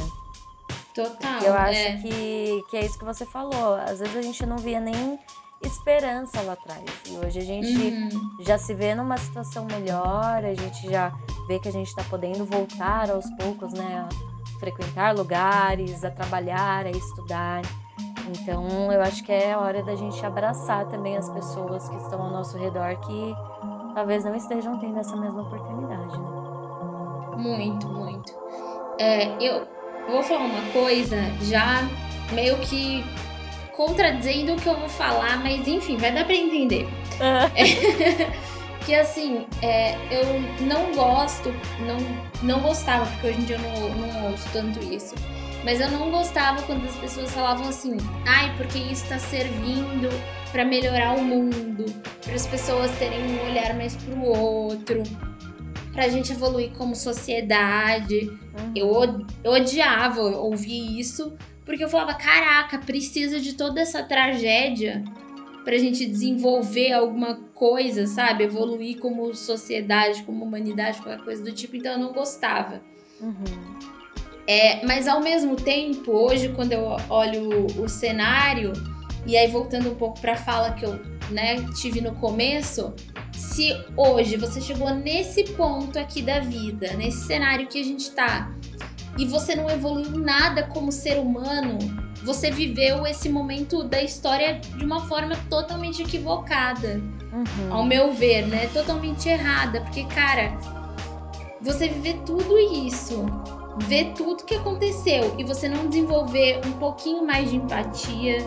Total. 0.94 1.42
Eu 1.42 1.54
acho 1.54 1.80
é. 1.80 1.96
Que, 1.96 2.62
que 2.70 2.76
é 2.76 2.84
isso 2.84 2.96
que 2.96 3.04
você 3.04 3.26
falou. 3.26 3.74
Às 3.74 3.98
vezes 3.98 4.14
a 4.14 4.22
gente 4.22 4.46
não 4.46 4.56
via 4.56 4.78
nem 4.78 5.18
esperança 5.62 6.40
lá 6.42 6.52
atrás. 6.52 6.84
E 7.06 7.18
hoje 7.18 7.40
a 7.40 7.44
gente 7.44 7.76
uhum. 7.76 8.36
já 8.40 8.56
se 8.56 8.72
vê 8.72 8.94
numa 8.94 9.18
situação 9.18 9.64
melhor, 9.66 10.44
a 10.44 10.54
gente 10.54 10.88
já 10.88 11.12
vê 11.48 11.58
que 11.58 11.68
a 11.68 11.72
gente 11.72 11.88
está 11.88 12.04
podendo 12.04 12.44
voltar 12.44 13.10
aos 13.10 13.28
poucos, 13.30 13.72
né? 13.72 14.08
Frequentar 14.60 15.16
lugares, 15.16 16.04
a 16.04 16.10
trabalhar, 16.10 16.86
a 16.86 16.90
estudar. 16.90 17.62
Então, 18.28 18.92
eu 18.92 19.00
acho 19.00 19.24
que 19.24 19.32
é 19.32 19.56
hora 19.56 19.82
da 19.82 19.96
gente 19.96 20.24
abraçar 20.24 20.86
também 20.86 21.16
as 21.16 21.28
pessoas 21.30 21.88
que 21.88 21.96
estão 21.96 22.22
ao 22.22 22.30
nosso 22.30 22.56
redor 22.58 22.96
que 23.00 23.34
talvez 23.94 24.24
não 24.24 24.34
estejam 24.34 24.78
tendo 24.78 24.98
essa 24.98 25.16
mesma 25.16 25.42
oportunidade, 25.42 26.18
né? 26.18 26.28
Muito, 27.36 27.88
muito. 27.88 28.32
É, 28.98 29.28
eu 29.42 29.66
vou 30.10 30.22
falar 30.22 30.44
uma 30.44 30.72
coisa 30.72 31.16
já 31.42 31.88
meio 32.32 32.58
que 32.58 33.02
contradizendo 33.74 34.52
o 34.52 34.56
que 34.56 34.68
eu 34.68 34.78
vou 34.78 34.88
falar, 34.90 35.38
mas 35.42 35.66
enfim, 35.66 35.96
vai 35.96 36.12
dar 36.12 36.24
para 36.24 36.34
entender. 36.34 36.86
É, 37.56 38.49
que 38.90 38.94
assim, 38.96 39.46
é, 39.62 39.94
eu 40.10 40.66
não 40.66 40.92
gosto, 40.92 41.54
não, 41.86 41.96
não 42.42 42.60
gostava, 42.60 43.06
porque 43.06 43.28
hoje 43.28 43.40
em 43.40 43.44
dia 43.44 43.56
eu 43.56 43.62
não, 43.62 43.88
não 43.94 44.32
ouço 44.32 44.48
tanto 44.52 44.82
isso 44.92 45.14
mas 45.62 45.78
eu 45.78 45.90
não 45.90 46.10
gostava 46.10 46.62
quando 46.62 46.84
as 46.86 46.96
pessoas 46.96 47.30
falavam 47.30 47.68
assim: 47.68 47.98
ai, 48.26 48.56
porque 48.56 48.78
isso 48.78 49.04
está 49.04 49.18
servindo 49.18 50.08
para 50.50 50.64
melhorar 50.64 51.18
o 51.18 51.22
mundo, 51.22 51.84
para 52.24 52.34
as 52.34 52.46
pessoas 52.46 52.90
terem 52.98 53.20
um 53.20 53.44
olhar 53.44 53.76
mais 53.76 53.94
para 53.94 54.14
o 54.14 54.24
outro, 54.24 55.02
para 55.92 56.06
a 56.06 56.08
gente 56.08 56.32
evoluir 56.32 56.70
como 56.72 56.96
sociedade. 56.96 58.30
Uhum. 58.58 58.72
Eu, 58.74 59.26
eu 59.44 59.52
odiava 59.52 60.22
ouvir 60.22 60.98
isso, 60.98 61.36
porque 61.66 61.84
eu 61.84 61.90
falava: 61.90 62.14
caraca, 62.14 62.78
precisa 62.78 63.38
de 63.38 63.52
toda 63.52 63.82
essa 63.82 64.02
tragédia 64.02 65.04
para 65.64 65.74
a 65.74 65.78
gente 65.78 66.06
desenvolver 66.06 66.92
alguma 66.92 67.36
coisa, 67.54 68.06
sabe? 68.06 68.44
Evoluir 68.44 68.98
como 68.98 69.34
sociedade, 69.34 70.22
como 70.22 70.44
humanidade, 70.44 71.02
qualquer 71.02 71.24
coisa 71.24 71.42
do 71.42 71.52
tipo. 71.52 71.76
Então 71.76 71.92
eu 71.92 71.98
não 71.98 72.12
gostava. 72.12 72.80
Uhum. 73.20 73.44
É, 74.46 74.84
mas 74.84 75.06
ao 75.06 75.20
mesmo 75.20 75.54
tempo, 75.56 76.10
hoje, 76.10 76.48
quando 76.48 76.72
eu 76.72 76.96
olho 77.08 77.66
o, 77.66 77.82
o 77.84 77.88
cenário, 77.88 78.72
e 79.26 79.36
aí 79.36 79.46
voltando 79.48 79.90
um 79.90 79.94
pouco 79.94 80.20
para 80.20 80.32
a 80.32 80.36
fala 80.36 80.72
que 80.72 80.84
eu 80.84 80.98
né, 81.30 81.56
tive 81.76 82.00
no 82.00 82.14
começo, 82.16 82.92
se 83.32 83.72
hoje 83.96 84.36
você 84.36 84.60
chegou 84.60 84.90
nesse 84.90 85.44
ponto 85.52 85.98
aqui 85.98 86.22
da 86.22 86.40
vida, 86.40 86.94
nesse 86.94 87.26
cenário 87.26 87.68
que 87.68 87.80
a 87.80 87.84
gente 87.84 88.10
tá, 88.10 88.52
e 89.18 89.24
você 89.24 89.54
não 89.54 89.68
evoluiu 89.70 90.18
nada 90.18 90.64
como 90.64 90.90
ser 90.90 91.18
humano, 91.18 91.78
você 92.22 92.50
viveu 92.50 93.06
esse 93.06 93.28
momento 93.28 93.84
da 93.84 94.02
história 94.02 94.60
de 94.60 94.84
uma 94.84 95.06
forma 95.06 95.36
totalmente 95.48 96.02
equivocada. 96.02 97.00
Uhum. 97.32 97.72
Ao 97.72 97.84
meu 97.84 98.12
ver, 98.12 98.46
né? 98.46 98.68
Totalmente 98.72 99.28
errada. 99.28 99.80
Porque, 99.80 100.04
cara, 100.04 100.56
você 101.60 101.88
viver 101.88 102.18
tudo 102.24 102.58
isso 102.58 103.24
ver 103.86 104.12
tudo 104.14 104.44
que 104.44 104.54
aconteceu 104.54 105.34
e 105.38 105.44
você 105.44 105.68
não 105.68 105.88
desenvolver 105.88 106.60
um 106.66 106.72
pouquinho 106.72 107.24
mais 107.24 107.50
de 107.50 107.56
empatia, 107.56 108.38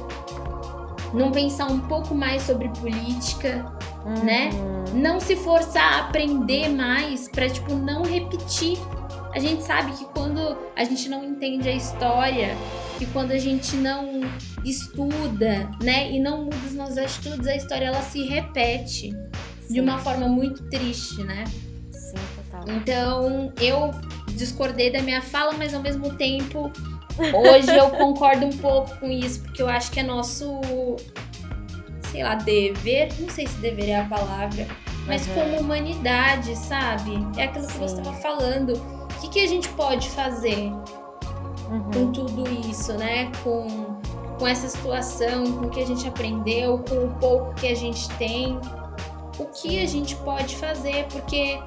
não 1.13 1.31
pensar 1.31 1.67
um 1.67 1.79
pouco 1.79 2.13
mais 2.13 2.43
sobre 2.43 2.69
política, 2.69 3.65
uhum. 4.05 4.23
né? 4.23 4.49
Não 4.93 5.19
se 5.19 5.35
forçar 5.35 5.93
a 5.93 5.99
aprender 6.01 6.69
mais 6.69 7.27
para 7.27 7.49
tipo 7.49 7.73
não 7.75 8.03
repetir. 8.03 8.77
A 9.33 9.39
gente 9.39 9.63
sabe 9.63 9.91
que 9.93 10.05
quando 10.05 10.57
a 10.75 10.83
gente 10.83 11.09
não 11.09 11.23
entende 11.23 11.69
a 11.69 11.73
história, 11.73 12.55
que 13.03 13.11
quando 13.11 13.31
a 13.31 13.37
gente 13.37 13.75
não 13.75 14.21
estuda, 14.63 15.69
né, 15.81 16.11
e 16.11 16.19
não 16.19 16.45
muda 16.45 16.55
os 16.65 16.73
nossos 16.73 16.97
atitudes, 16.97 17.47
a 17.47 17.55
história 17.55 17.85
ela 17.87 18.01
se 18.01 18.23
repete 18.23 19.11
Sim. 19.61 19.73
de 19.73 19.81
uma 19.81 19.97
forma 19.99 20.27
muito 20.27 20.63
triste, 20.69 21.21
né? 21.23 21.43
Sim, 21.91 22.15
total. 22.35 22.65
Então, 22.75 23.53
eu 23.59 23.91
discordei 24.35 24.89
da 24.91 25.01
minha 25.01 25.21
fala, 25.21 25.53
mas 25.53 25.73
ao 25.73 25.81
mesmo 25.81 26.13
tempo, 26.13 26.71
hoje 27.33 27.75
eu 27.75 27.89
concordo 27.89 28.45
um 28.45 28.57
pouco 28.57 28.95
com 28.99 29.09
isso, 29.09 29.41
porque 29.41 29.61
eu 29.61 29.67
acho 29.67 29.91
que 29.91 29.99
é 29.99 30.03
nosso, 30.03 30.61
sei 32.11 32.23
lá, 32.23 32.35
dever, 32.35 33.09
não 33.19 33.29
sei 33.29 33.47
se 33.47 33.55
dever 33.57 33.89
é 33.89 33.99
a 33.99 34.05
palavra, 34.05 34.65
mas 35.05 35.27
Uhum. 35.27 35.33
como 35.33 35.59
humanidade, 35.59 36.55
sabe? 36.55 37.11
É 37.37 37.43
aquilo 37.45 37.67
que 37.67 37.73
você 37.73 37.87
Sim. 37.89 37.99
estava 37.99 38.13
falando. 38.21 38.73
O 38.73 39.21
que, 39.21 39.29
que 39.29 39.39
a 39.41 39.47
gente 39.47 39.67
pode 39.69 40.09
fazer 40.09 40.71
com 41.93 41.99
Uhum. 41.99 42.11
tudo 42.11 42.49
isso, 42.69 42.93
né? 42.93 43.31
Com, 43.43 43.67
com 44.39 44.47
essa 44.47 44.67
situação, 44.69 45.43
com 45.59 45.65
o 45.67 45.69
que 45.69 45.81
a 45.81 45.85
gente 45.85 46.07
aprendeu, 46.07 46.79
com 46.87 47.05
o 47.05 47.09
pouco 47.19 47.53
que 47.55 47.67
a 47.67 47.75
gente 47.75 48.07
tem. 48.17 48.57
O 49.39 49.45
que 49.45 49.81
a 49.81 49.85
gente 49.87 50.15
pode 50.17 50.55
fazer? 50.55 51.07
Porque 51.07 51.59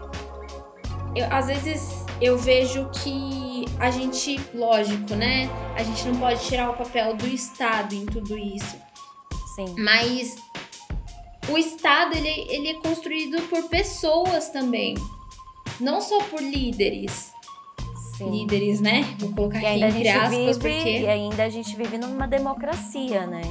eu- 1.14 1.26
às 1.30 1.46
vezes 1.46 2.04
eu 2.20 2.38
vejo 2.38 2.88
que 3.02 3.64
a 3.80 3.90
gente, 3.90 4.40
lógico, 4.54 5.14
né? 5.14 5.48
A 5.76 5.82
gente 5.82 6.06
não 6.08 6.16
pode 6.20 6.40
tirar 6.44 6.70
o 6.70 6.74
papel 6.74 7.14
do 7.16 7.26
Estado 7.26 7.94
em 7.94 8.06
tudo 8.06 8.38
isso. 8.38 8.76
Sim. 9.56 9.74
Mas 9.78 10.36
o 11.48 11.56
Estado 11.58 12.16
ele, 12.16 12.28
ele 12.50 12.68
é 12.68 12.74
construído 12.74 13.40
por 13.48 13.64
pessoas 13.68 14.50
também. 14.50 14.94
Não 15.80 16.00
só 16.00 16.18
por 16.24 16.40
líderes. 16.40 17.32
Sim. 18.16 18.30
Líderes, 18.30 18.80
né? 18.80 19.04
Vou 19.18 19.32
colocar 19.32 19.60
E 19.60 19.82
aqui 19.82 19.98
entre 19.98 20.08
aspas, 20.08 20.30
vive, 20.30 20.52
porque. 20.54 20.98
e 21.00 21.06
ainda 21.06 21.44
a 21.44 21.48
gente 21.48 21.76
vive 21.76 21.98
numa 21.98 22.26
democracia, 22.26 23.26
né? 23.26 23.42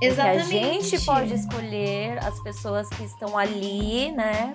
Exatamente. 0.00 0.56
a 0.58 0.72
gente 0.72 1.00
pode 1.04 1.32
escolher 1.32 2.18
as 2.24 2.40
pessoas 2.40 2.88
que 2.88 3.04
estão 3.04 3.38
ali, 3.38 4.10
né? 4.12 4.54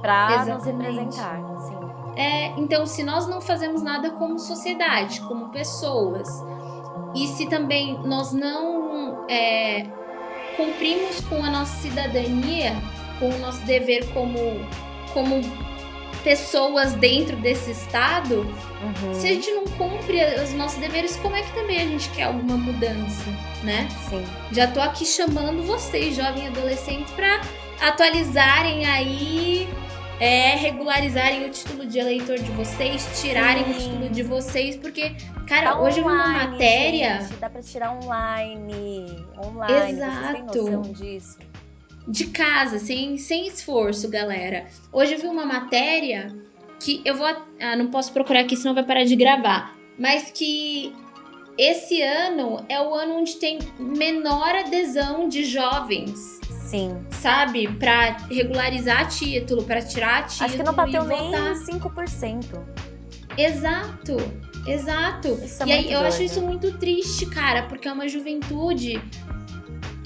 Pra 0.00 0.44
nos 0.46 0.64
representar. 0.64 1.40
Sim. 1.60 1.78
É, 2.16 2.48
então, 2.58 2.84
se 2.86 3.04
nós 3.04 3.28
não 3.28 3.40
fazemos 3.40 3.82
nada 3.82 4.10
como 4.12 4.38
sociedade, 4.38 5.20
como 5.20 5.50
pessoas, 5.50 6.28
e 7.14 7.28
se 7.28 7.46
também 7.46 7.98
nós 8.04 8.32
não 8.32 9.24
é, 9.28 9.86
cumprimos 10.56 11.20
com 11.28 11.42
a 11.44 11.50
nossa 11.50 11.76
cidadania, 11.80 12.74
com 13.20 13.28
o 13.28 13.38
nosso 13.38 13.64
dever 13.66 14.12
como, 14.12 14.36
como 15.12 15.40
pessoas 16.18 16.92
dentro 16.94 17.36
desse 17.36 17.70
Estado, 17.70 18.40
Uhum. 18.80 19.14
se 19.14 19.26
a 19.26 19.30
gente 19.30 19.50
não 19.50 19.64
cumpre 19.64 20.18
os 20.42 20.52
nossos 20.54 20.78
deveres, 20.78 21.16
como 21.16 21.34
é 21.36 21.42
que 21.42 21.52
também 21.52 21.80
a 21.80 21.86
gente 21.86 22.08
quer 22.10 22.24
alguma 22.24 22.56
mudança, 22.56 23.24
né? 23.64 23.88
Sim. 24.08 24.24
Já 24.52 24.66
tô 24.68 24.80
aqui 24.80 25.04
chamando 25.04 25.62
vocês, 25.64 26.14
jovens 26.14 26.44
e 26.44 26.46
adolescentes, 26.46 27.12
para 27.14 27.40
atualizarem 27.80 28.86
aí, 28.86 29.68
é, 30.20 30.54
regularizarem 30.56 31.44
o 31.46 31.50
título 31.50 31.86
de 31.86 31.98
eleitor 31.98 32.38
de 32.38 32.50
vocês, 32.52 33.20
tirarem 33.20 33.62
o 33.64 33.74
Sim. 33.74 33.90
título 33.90 34.08
de 34.10 34.22
vocês, 34.22 34.76
porque, 34.76 35.14
cara, 35.46 35.72
Tá 35.72 35.80
hoje 35.80 35.98
eu 36.00 36.04
vi 36.04 36.10
uma 36.10 36.22
online, 36.24 36.50
matéria 36.52 37.20
gente, 37.22 37.34
dá 37.34 37.50
pra 37.50 37.62
tirar 37.62 37.92
online. 37.92 39.24
Online. 39.36 39.72
Vocês 39.72 39.96
têm 39.96 40.42
Exato. 40.42 40.56
noção 40.70 40.82
disso? 40.92 41.38
De 42.08 42.28
casa, 42.28 42.78
sem, 42.78 43.18
sem 43.18 43.46
esforço, 43.46 44.08
galera. 44.08 44.66
Hoje 44.90 45.14
eu 45.14 45.18
vi 45.20 45.26
uma 45.26 45.44
matéria 45.44 46.34
que 46.80 47.02
eu 47.04 47.14
vou. 47.14 47.26
Ah, 47.60 47.76
não 47.76 47.88
posso 47.88 48.12
procurar 48.12 48.40
aqui, 48.40 48.56
senão 48.56 48.74
vai 48.74 48.84
parar 48.84 49.04
de 49.04 49.14
gravar. 49.14 49.76
Mas 49.98 50.30
que 50.30 50.94
esse 51.58 52.00
ano 52.00 52.64
é 52.68 52.80
o 52.80 52.94
ano 52.94 53.16
onde 53.16 53.36
tem 53.36 53.58
menor 53.78 54.54
adesão 54.54 55.28
de 55.28 55.44
jovens. 55.44 56.38
Sim. 56.68 57.02
sabe? 57.10 57.66
Pra 57.66 58.18
regularizar 58.30 59.08
título, 59.08 59.64
pra 59.64 59.80
tirar 59.80 60.26
título. 60.26 60.44
Acho 60.44 60.56
que 60.58 60.62
não 60.62 60.74
bateu 60.74 61.04
nem 61.04 61.30
votar. 61.30 61.54
5%. 61.54 62.44
Exato, 63.38 64.16
exato. 64.66 65.28
Isso 65.42 65.62
é 65.62 65.66
e 65.66 65.72
aí 65.72 65.92
eu 65.92 66.00
acho 66.00 66.18
doido. 66.18 66.30
isso 66.30 66.42
muito 66.42 66.76
triste, 66.76 67.24
cara, 67.24 67.62
porque 67.62 67.88
é 67.88 67.92
uma 67.92 68.06
juventude 68.06 69.00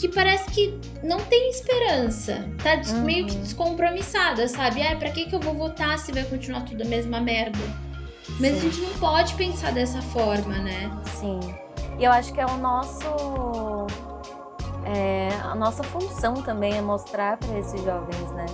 que 0.02 0.08
parece 0.08 0.50
que 0.50 0.80
não 1.04 1.18
tem 1.18 1.48
esperança. 1.50 2.44
Tá 2.60 2.74
Uhum. 2.92 3.04
meio 3.04 3.24
que 3.24 3.36
descompromissada, 3.36 4.48
sabe? 4.48 4.82
Ah, 4.82 4.96
pra 4.96 5.10
que, 5.10 5.26
que 5.26 5.34
eu 5.36 5.38
vou 5.38 5.54
votar 5.54 5.96
se 5.96 6.10
vai 6.10 6.24
continuar 6.24 6.62
tudo 6.64 6.82
a 6.82 6.86
mesma 6.86 7.20
merda? 7.20 7.60
Mas 8.40 8.50
a 8.52 8.54
Sim. 8.56 8.60
gente 8.62 8.80
não 8.80 8.98
pode 8.98 9.34
pensar 9.34 9.72
dessa 9.72 10.02
forma, 10.02 10.58
né? 10.58 10.90
Sim. 11.20 11.38
E 12.00 12.04
eu 12.04 12.10
acho 12.10 12.32
que 12.32 12.40
é 12.40 12.46
o 12.46 12.56
nosso. 12.56 13.06
é, 14.84 15.28
a 15.44 15.54
nossa 15.54 15.84
função 15.84 16.34
também 16.42 16.74
é 16.76 16.80
mostrar 16.82 17.36
para 17.36 17.56
esses 17.60 17.80
jovens, 17.84 18.30
né? 18.32 18.46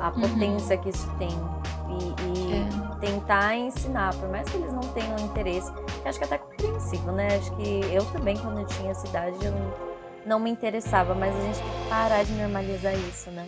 A 0.00 0.08
Uhum. 0.08 0.20
potência 0.22 0.76
que 0.78 0.88
isso 0.88 1.06
tem. 1.18 1.28
E, 1.28 2.48
e 2.48 2.54
É. 2.54 2.98
tentar 2.98 3.54
ensinar, 3.56 4.14
por 4.14 4.30
mais 4.30 4.48
que 4.48 4.56
eles 4.56 4.72
não 4.72 4.80
tenham 4.80 5.16
interesse. 5.18 5.70
que 6.02 6.08
acho 6.08 6.18
que 6.18 6.24
é 6.24 6.26
até 6.28 6.38
compreensível, 6.38 7.12
né? 7.12 7.28
Acho 7.36 7.54
que 7.56 7.80
eu 7.92 8.04
também, 8.06 8.36
quando 8.38 8.60
eu 8.60 8.66
tinha 8.66 8.90
essa 8.90 9.06
idade, 9.06 9.36
eu 9.44 9.91
não- 10.26 10.38
me 10.38 10.50
interessava, 10.50 11.14
mas 11.14 11.34
a 11.34 11.40
gente 11.40 11.58
tem 11.58 11.70
que 11.82 11.88
parar 11.88 12.22
de 12.24 12.32
normalizar 12.32 12.94
isso, 12.94 13.30
né? 13.30 13.44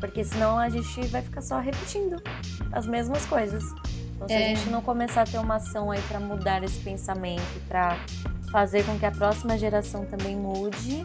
Porque 0.00 0.22
senão 0.24 0.58
a 0.58 0.68
gente 0.68 1.06
vai 1.08 1.22
ficar 1.22 1.40
só 1.42 1.58
repetindo 1.58 2.22
as 2.72 2.86
mesmas 2.86 3.24
coisas. 3.26 3.64
Então, 4.14 4.28
se 4.28 4.34
É. 4.34 4.52
a 4.52 4.54
gente 4.54 4.68
não 4.70 4.80
começar 4.82 5.22
a 5.22 5.24
ter 5.24 5.38
uma 5.38 5.56
ação 5.56 5.90
aí 5.90 6.00
pra 6.08 6.18
mudar 6.20 6.62
esse 6.64 6.80
pensamento, 6.80 7.42
pra 7.68 7.96
fazer 8.50 8.84
com 8.84 8.98
que 8.98 9.06
a 9.06 9.10
próxima 9.10 9.56
geração 9.58 10.04
também 10.06 10.34
mude, 10.36 11.04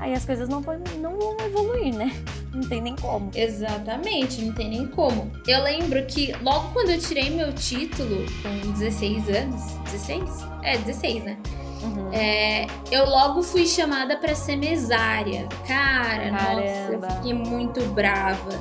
aí 0.00 0.12
as 0.14 0.24
coisas 0.24 0.48
não 0.48 0.60
não 0.60 1.18
vão 1.18 1.36
evoluir, 1.44 1.94
né? 1.94 2.12
Não 2.52 2.68
tem 2.68 2.80
nem 2.82 2.94
como. 2.96 3.30
Exatamente, 3.34 4.42
não 4.44 4.52
tem 4.52 4.68
nem 4.68 4.86
como. 4.86 5.30
Eu 5.46 5.62
lembro 5.62 6.04
que 6.06 6.32
logo 6.42 6.70
quando 6.72 6.90
eu 6.90 6.98
tirei 6.98 7.30
meu 7.30 7.52
título, 7.52 8.26
com 8.42 8.72
16 8.72 9.28
anos, 9.28 9.62
16? 9.84 10.28
É, 10.62 10.76
16, 10.78 11.24
né? 11.24 11.36
Uhum. 11.82 12.12
É, 12.12 12.66
eu 12.90 13.04
logo 13.08 13.42
fui 13.42 13.66
chamada 13.66 14.16
pra 14.16 14.34
ser 14.34 14.56
mesária. 14.56 15.48
Cara, 15.66 16.30
nossa, 16.30 16.92
eu 16.92 17.00
Caramba. 17.00 17.10
fiquei 17.16 17.34
muito 17.34 17.80
brava. 17.92 18.52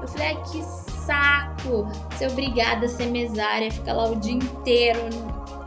Eu 0.00 0.08
falei, 0.08 0.28
ai, 0.28 0.42
que 0.50 0.62
saco 1.06 1.88
ser 2.16 2.30
obrigada 2.30 2.86
a 2.86 2.88
ser 2.88 3.06
mesária, 3.06 3.70
ficar 3.70 3.94
lá 3.94 4.08
o 4.10 4.16
dia 4.16 4.34
inteiro 4.34 5.00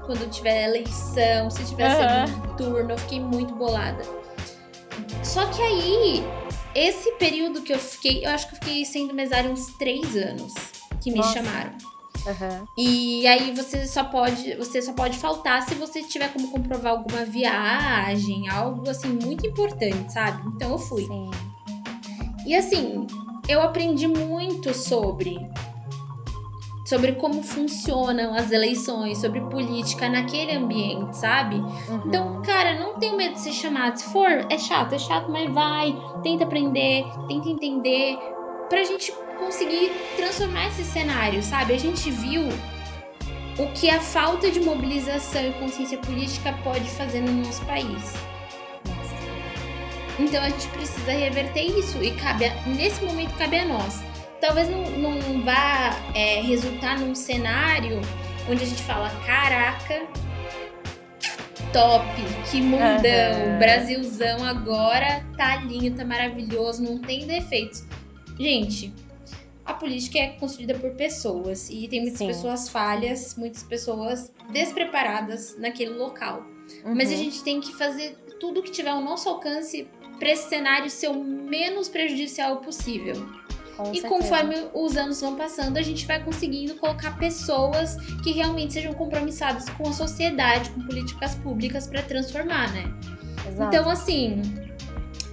quando 0.05 0.29
tiver 0.29 0.65
eleição, 0.65 1.49
se 1.49 1.63
tiver 1.65 1.87
Aham. 1.87 2.27
segundo 2.27 2.55
turno. 2.55 2.91
Eu 2.91 2.97
fiquei 2.97 3.19
muito 3.19 3.53
bolada. 3.55 4.03
Só 5.23 5.45
que 5.47 5.61
aí, 5.61 6.23
esse 6.75 7.11
período 7.13 7.61
que 7.61 7.73
eu 7.73 7.79
fiquei, 7.79 8.25
eu 8.25 8.29
acho 8.31 8.47
que 8.47 8.55
eu 8.55 8.59
fiquei 8.59 8.85
sendo 8.85 9.13
mesária 9.13 9.49
uns 9.49 9.67
três 9.77 10.15
anos 10.15 10.53
que 11.01 11.11
me 11.11 11.17
Nossa. 11.17 11.33
chamaram. 11.33 11.71
Aham. 12.27 12.67
E 12.77 13.25
aí 13.27 13.51
você 13.51 13.87
só 13.87 14.03
pode, 14.03 14.55
você 14.55 14.81
só 14.81 14.93
pode 14.93 15.17
faltar 15.17 15.63
se 15.63 15.75
você 15.75 16.03
tiver 16.03 16.31
como 16.31 16.51
comprovar 16.51 16.93
alguma 16.93 17.25
viagem, 17.25 18.49
algo 18.49 18.89
assim 18.89 19.09
muito 19.09 19.45
importante, 19.45 20.11
sabe? 20.13 20.41
Então 20.55 20.71
eu 20.71 20.77
fui. 20.77 21.05
Sim. 21.05 21.31
E 22.45 22.55
assim, 22.55 23.07
eu 23.47 23.61
aprendi 23.61 24.07
muito 24.07 24.73
sobre 24.73 25.37
sobre 26.91 27.13
como 27.13 27.41
funcionam 27.41 28.33
as 28.33 28.51
eleições, 28.51 29.17
sobre 29.19 29.39
política 29.39 30.09
naquele 30.09 30.51
ambiente, 30.57 31.15
sabe? 31.15 31.55
Uhum. 31.55 32.01
Então, 32.05 32.41
cara, 32.41 32.77
não 32.77 32.99
tenho 32.99 33.15
medo 33.15 33.35
de 33.35 33.39
ser 33.39 33.53
chamado. 33.53 33.95
Se 33.95 34.11
for, 34.11 34.27
é 34.27 34.57
chato, 34.57 34.93
é 34.93 34.99
chato, 34.99 35.31
mas 35.31 35.49
vai, 35.53 35.95
tenta 36.21 36.43
aprender, 36.43 37.05
tenta 37.29 37.47
entender, 37.47 38.17
pra 38.67 38.83
gente 38.83 39.13
conseguir 39.45 39.91
transformar 40.15 40.67
esse 40.67 40.83
cenário, 40.83 41.41
sabe? 41.41 41.73
A 41.73 41.77
gente 41.79 42.11
viu 42.11 42.47
o 43.57 43.67
que 43.73 43.89
a 43.89 43.99
falta 43.99 44.51
de 44.51 44.59
mobilização 44.59 45.47
e 45.49 45.51
consciência 45.53 45.97
política 45.97 46.53
pode 46.63 46.87
fazer 46.91 47.21
no 47.21 47.31
nosso 47.43 47.65
país. 47.65 48.13
Então 50.19 50.43
a 50.43 50.49
gente 50.49 50.67
precisa 50.67 51.11
reverter 51.11 51.63
isso 51.63 52.01
e 52.03 52.11
cabe 52.11 52.45
a- 52.45 52.53
nesse 52.67 53.03
momento 53.03 53.35
cabe 53.37 53.57
a 53.57 53.65
nós. 53.65 54.01
Talvez 54.39 54.69
não, 54.69 54.83
não 54.91 55.41
vá 55.43 55.95
é, 56.13 56.41
resultar 56.41 56.99
num 56.99 57.15
cenário 57.15 57.99
onde 58.49 58.63
a 58.63 58.65
gente 58.65 58.83
fala, 58.83 59.09
caraca, 59.25 60.03
top, 61.73 62.05
que 62.49 62.61
mundão, 62.61 62.79
Aham. 62.83 63.59
Brasilzão 63.59 64.43
agora 64.45 65.23
tá 65.37 65.57
lindo, 65.57 65.95
tá 65.97 66.05
maravilhoso, 66.05 66.83
não 66.83 66.99
tem 66.99 67.25
defeitos. 67.25 67.83
Gente, 68.39 68.91
a 69.65 69.73
política 69.73 70.19
é 70.19 70.27
construída 70.39 70.73
por 70.75 70.91
pessoas 70.91 71.69
e 71.69 71.87
tem 71.87 72.01
muitas 72.01 72.19
Sim. 72.19 72.27
pessoas 72.27 72.69
falhas, 72.69 73.35
muitas 73.35 73.63
pessoas 73.63 74.31
despreparadas 74.51 75.57
naquele 75.57 75.91
local. 75.91 76.45
Mas 76.85 77.09
a 77.09 77.11
Uhum. 77.13 77.17
gente 77.17 77.43
tem 77.43 77.59
que 77.59 77.73
fazer 77.75 78.15
tudo 78.39 78.61
que 78.63 78.71
tiver 78.71 78.89
ao 78.89 79.01
nosso 79.01 79.27
alcance 79.29 79.87
para 80.17 80.29
esse 80.31 80.49
cenário 80.49 80.89
ser 80.89 81.09
o 81.09 81.23
menos 81.23 81.89
prejudicial 81.89 82.57
possível. 82.57 83.15
Com 83.77 83.93
e 83.93 84.01
conforme 84.01 84.55
os 84.73 84.95
anos 84.95 85.21
vão 85.21 85.35
passando, 85.35 85.77
a 85.77 85.81
gente 85.81 86.05
vai 86.05 86.23
conseguindo 86.23 86.75
colocar 86.75 87.17
pessoas 87.17 87.95
que 88.23 88.31
realmente 88.31 88.73
sejam 88.73 88.93
compromissadas 88.93 89.67
com 89.69 89.87
a 89.89 89.93
sociedade, 89.93 90.69
com 90.71 90.81
políticas 90.85 91.35
públicas 91.35 91.87
para 91.87 92.03
transformar, 92.03 92.71
né? 92.73 92.83
Exato. 93.47 93.75
Então, 93.75 93.89
assim, 93.89 94.41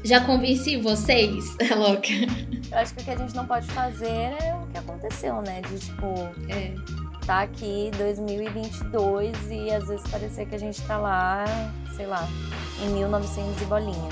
já 0.04 0.20
convenci 0.20 0.76
vocês, 0.76 1.56
É 1.60 1.74
louca. 1.74 2.08
Eu 2.70 2.78
acho 2.78 2.94
que 2.94 3.00
o 3.02 3.04
que 3.04 3.10
a 3.10 3.16
gente 3.16 3.34
não 3.34 3.46
pode 3.46 3.66
fazer 3.68 4.06
é 4.06 4.54
o 4.62 4.66
que 4.68 4.78
aconteceu, 4.78 5.40
né? 5.42 5.60
De 5.62 5.78
tipo, 5.78 6.06
É, 6.48 6.74
tá 7.26 7.40
aqui 7.42 7.90
2022 7.96 9.36
e 9.50 9.70
às 9.70 9.86
vezes 9.88 10.06
parecer 10.10 10.46
que 10.46 10.54
a 10.54 10.58
gente 10.58 10.80
tá 10.82 10.96
lá, 10.98 11.44
sei 11.96 12.06
lá, 12.06 12.26
em 12.82 12.88
1900 12.90 13.60
e 13.60 13.64
bolinha. 13.64 14.08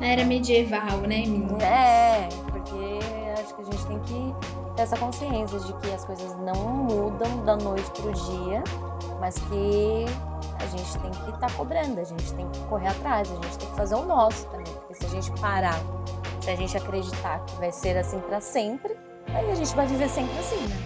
na 0.00 0.06
era 0.06 0.24
medieval, 0.24 1.00
né, 1.02 1.20
menina? 1.26 1.62
É, 1.64 2.28
porque 2.50 2.98
acho 3.40 3.54
que 3.54 3.62
a 3.62 3.64
gente 3.64 3.86
tem 3.86 3.98
que 4.00 4.34
ter 4.76 4.82
essa 4.82 4.96
consciência 4.96 5.58
de 5.58 5.72
que 5.74 5.90
as 5.92 6.04
coisas 6.04 6.36
não 6.38 6.54
mudam 6.84 7.44
da 7.44 7.56
noite 7.56 7.90
pro 7.92 8.12
dia, 8.12 8.62
mas 9.20 9.34
que 9.38 10.04
a 10.60 10.66
gente 10.66 10.98
tem 10.98 11.10
que 11.10 11.30
estar 11.30 11.38
tá 11.38 11.50
cobrando, 11.50 12.00
a 12.00 12.04
gente 12.04 12.32
tem 12.34 12.48
que 12.50 12.58
correr 12.60 12.88
atrás, 12.88 13.30
a 13.30 13.34
gente 13.34 13.58
tem 13.58 13.68
que 13.68 13.76
fazer 13.76 13.94
o 13.94 14.04
nosso 14.04 14.46
também. 14.46 14.72
Porque 14.72 14.94
se 14.94 15.06
a 15.06 15.08
gente 15.08 15.40
parar, 15.40 15.80
se 16.40 16.50
a 16.50 16.56
gente 16.56 16.76
acreditar 16.76 17.44
que 17.44 17.56
vai 17.56 17.72
ser 17.72 17.96
assim 17.96 18.20
para 18.20 18.40
sempre, 18.40 18.96
aí 19.28 19.50
a 19.50 19.54
gente 19.54 19.74
vai 19.74 19.86
viver 19.86 20.08
sempre 20.08 20.38
assim, 20.38 20.60
né? 20.66 20.76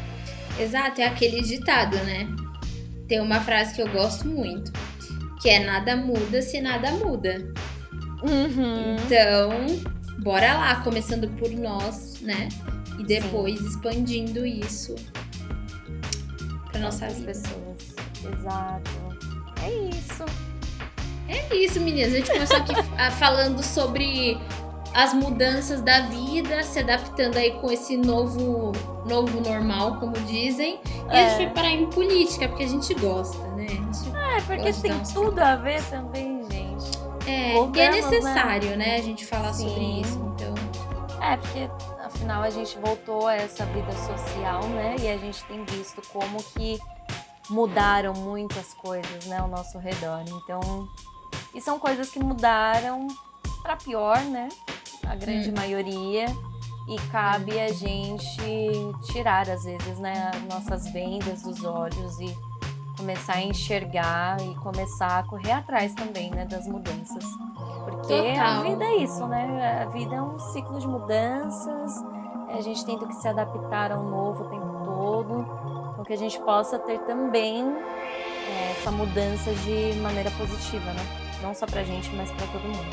Exato, 0.59 1.01
é 1.01 1.07
aquele 1.07 1.43
ditado, 1.43 1.97
né? 2.05 2.29
Tem 3.09 3.21
uma 3.21 3.41
frase 3.41 3.75
que 3.75 3.83
eu 3.83 3.89
gosto 3.91 4.27
muito, 4.29 4.73
que 5.41 5.49
é 5.49 5.65
nada 5.65 5.97
muda 5.97 6.43
se 6.43 6.61
nada 6.61 6.93
muda. 6.93 7.53
Uhum. 8.23 8.97
Então, 8.97 9.51
bora 10.23 10.55
lá, 10.55 10.77
começando 10.83 11.29
por 11.39 11.51
nós, 11.51 12.21
né? 12.21 12.49
E 12.99 13.05
depois 13.05 13.59
Sim. 13.59 13.67
expandindo 13.67 14.47
isso 14.47 14.95
para 16.71 16.81
nossas 16.81 17.19
pessoas. 17.21 17.95
Exato. 18.25 18.91
É 19.63 19.71
isso. 19.71 20.25
É 21.29 21.55
isso, 21.55 21.81
meninas. 21.81 22.13
A 22.13 22.17
gente 22.17 22.31
começou 22.31 22.57
aqui 22.57 22.75
falando 23.19 23.63
sobre 23.63 24.39
as 24.95 25.15
mudanças 25.15 25.81
da 25.81 26.01
vida, 26.01 26.63
se 26.63 26.79
adaptando 26.79 27.37
aí 27.37 27.53
com 27.53 27.71
esse 27.71 27.97
novo, 27.97 28.73
novo 29.07 29.41
normal, 29.41 29.99
como 29.99 30.13
dizem. 30.27 30.79
E 31.11 31.17
é. 31.17 31.25
a 31.25 31.29
gente 31.29 31.37
foi 31.37 31.47
parar 31.51 31.71
em 31.71 31.87
política, 31.87 32.49
porque 32.49 32.65
a 32.65 32.69
gente 32.69 32.93
gosta, 32.95 33.39
né? 33.53 33.69
Gente 33.69 34.13
é, 34.15 34.41
porque 34.43 34.73
tem 34.73 35.03
tudo 35.15 35.39
a 35.39 35.57
ver 35.57 35.83
também, 35.85 36.43
gente. 36.51 36.99
É, 37.27 37.53
Voltamos, 37.53 37.77
e 37.77 37.81
é 37.81 37.91
né? 37.91 38.01
necessário, 38.01 38.71
né? 38.71 38.77
né? 38.77 38.97
a 38.97 39.03
gente 39.03 39.25
falar 39.25 39.53
Sim. 39.53 39.69
sobre 39.69 40.01
isso, 40.01 40.35
então. 40.35 40.55
É, 41.23 41.37
porque 41.37 41.71
afinal 42.05 42.43
a 42.43 42.51
gente 42.51 42.77
voltou 42.79 43.29
a 43.29 43.37
essa 43.37 43.65
vida 43.67 43.93
social, 43.93 44.65
né? 44.69 44.97
E 45.01 45.09
a 45.09 45.17
gente 45.17 45.43
tem 45.45 45.65
visto 45.65 46.03
como 46.13 46.43
que 46.43 46.79
mudaram 47.51 48.15
muitas 48.15 48.73
coisas, 48.75 49.27
né, 49.27 49.39
ao 49.39 49.49
nosso 49.49 49.79
redor. 49.79 50.23
Então, 50.27 50.89
e 51.55 51.61
são 51.61 51.79
coisas 51.79 52.11
que 52.11 52.19
mudaram 52.19 53.09
para 53.63 53.77
pior, 53.77 54.21
né? 54.21 54.49
A 55.07 55.15
grande 55.15 55.51
hum. 55.51 55.55
maioria. 55.57 56.27
E 56.89 56.97
cabe 57.13 57.61
a 57.61 57.73
gente 57.73 58.43
tirar, 59.05 59.49
às 59.49 59.63
vezes, 59.65 59.99
né, 59.99 60.31
as 60.35 60.43
nossas 60.43 60.89
vendas 60.89 61.43
dos 61.43 61.63
olhos 61.65 62.19
e 62.19 62.37
começar 62.97 63.35
a 63.35 63.43
enxergar 63.43 64.41
e 64.41 64.55
começar 64.57 65.21
a 65.21 65.23
correr 65.23 65.53
atrás 65.53 65.95
também, 65.95 66.31
né, 66.31 66.45
das 66.45 66.67
mudanças. 66.67 67.25
Porque 67.85 68.33
Total. 68.33 68.47
a 68.47 68.63
vida 68.63 68.85
é 68.85 68.97
isso, 68.97 69.27
né? 69.27 69.83
A 69.83 69.87
vida 69.87 70.15
é 70.15 70.23
um 70.23 70.39
ciclo 70.39 70.79
de 70.79 70.89
mudanças. 70.89 72.05
A 72.49 72.61
gente 72.61 72.85
tem 72.85 72.99
que 72.99 73.13
se 73.15 73.29
adaptar 73.29 73.93
ao 73.93 74.03
novo 74.03 74.45
o 74.45 74.49
tempo 74.49 74.85
todo. 74.85 75.72
Então 76.03 76.05
que 76.05 76.13
a 76.13 76.17
gente 76.17 76.39
possa 76.41 76.81
ter 76.81 76.99
também 77.01 77.63
é, 77.63 78.73
essa 78.73 78.91
mudança 78.91 79.53
de 79.55 79.97
maneira 80.01 80.33
positiva, 80.33 80.93
né? 80.93 81.07
Não 81.41 81.55
só 81.55 81.65
pra 81.65 81.85
gente, 81.85 82.11
mas 82.17 82.29
para 82.33 82.47
todo 82.49 82.63
mundo. 82.63 82.89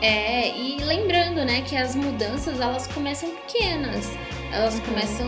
É, 0.00 0.56
e 0.56 0.78
lembrando, 0.78 1.44
né, 1.44 1.62
que 1.62 1.76
as 1.76 1.96
mudanças 1.96 2.60
elas 2.60 2.86
começam 2.86 3.30
pequenas. 3.30 4.12
Elas 4.52 4.74
uhum. 4.76 4.80
começam 4.82 5.26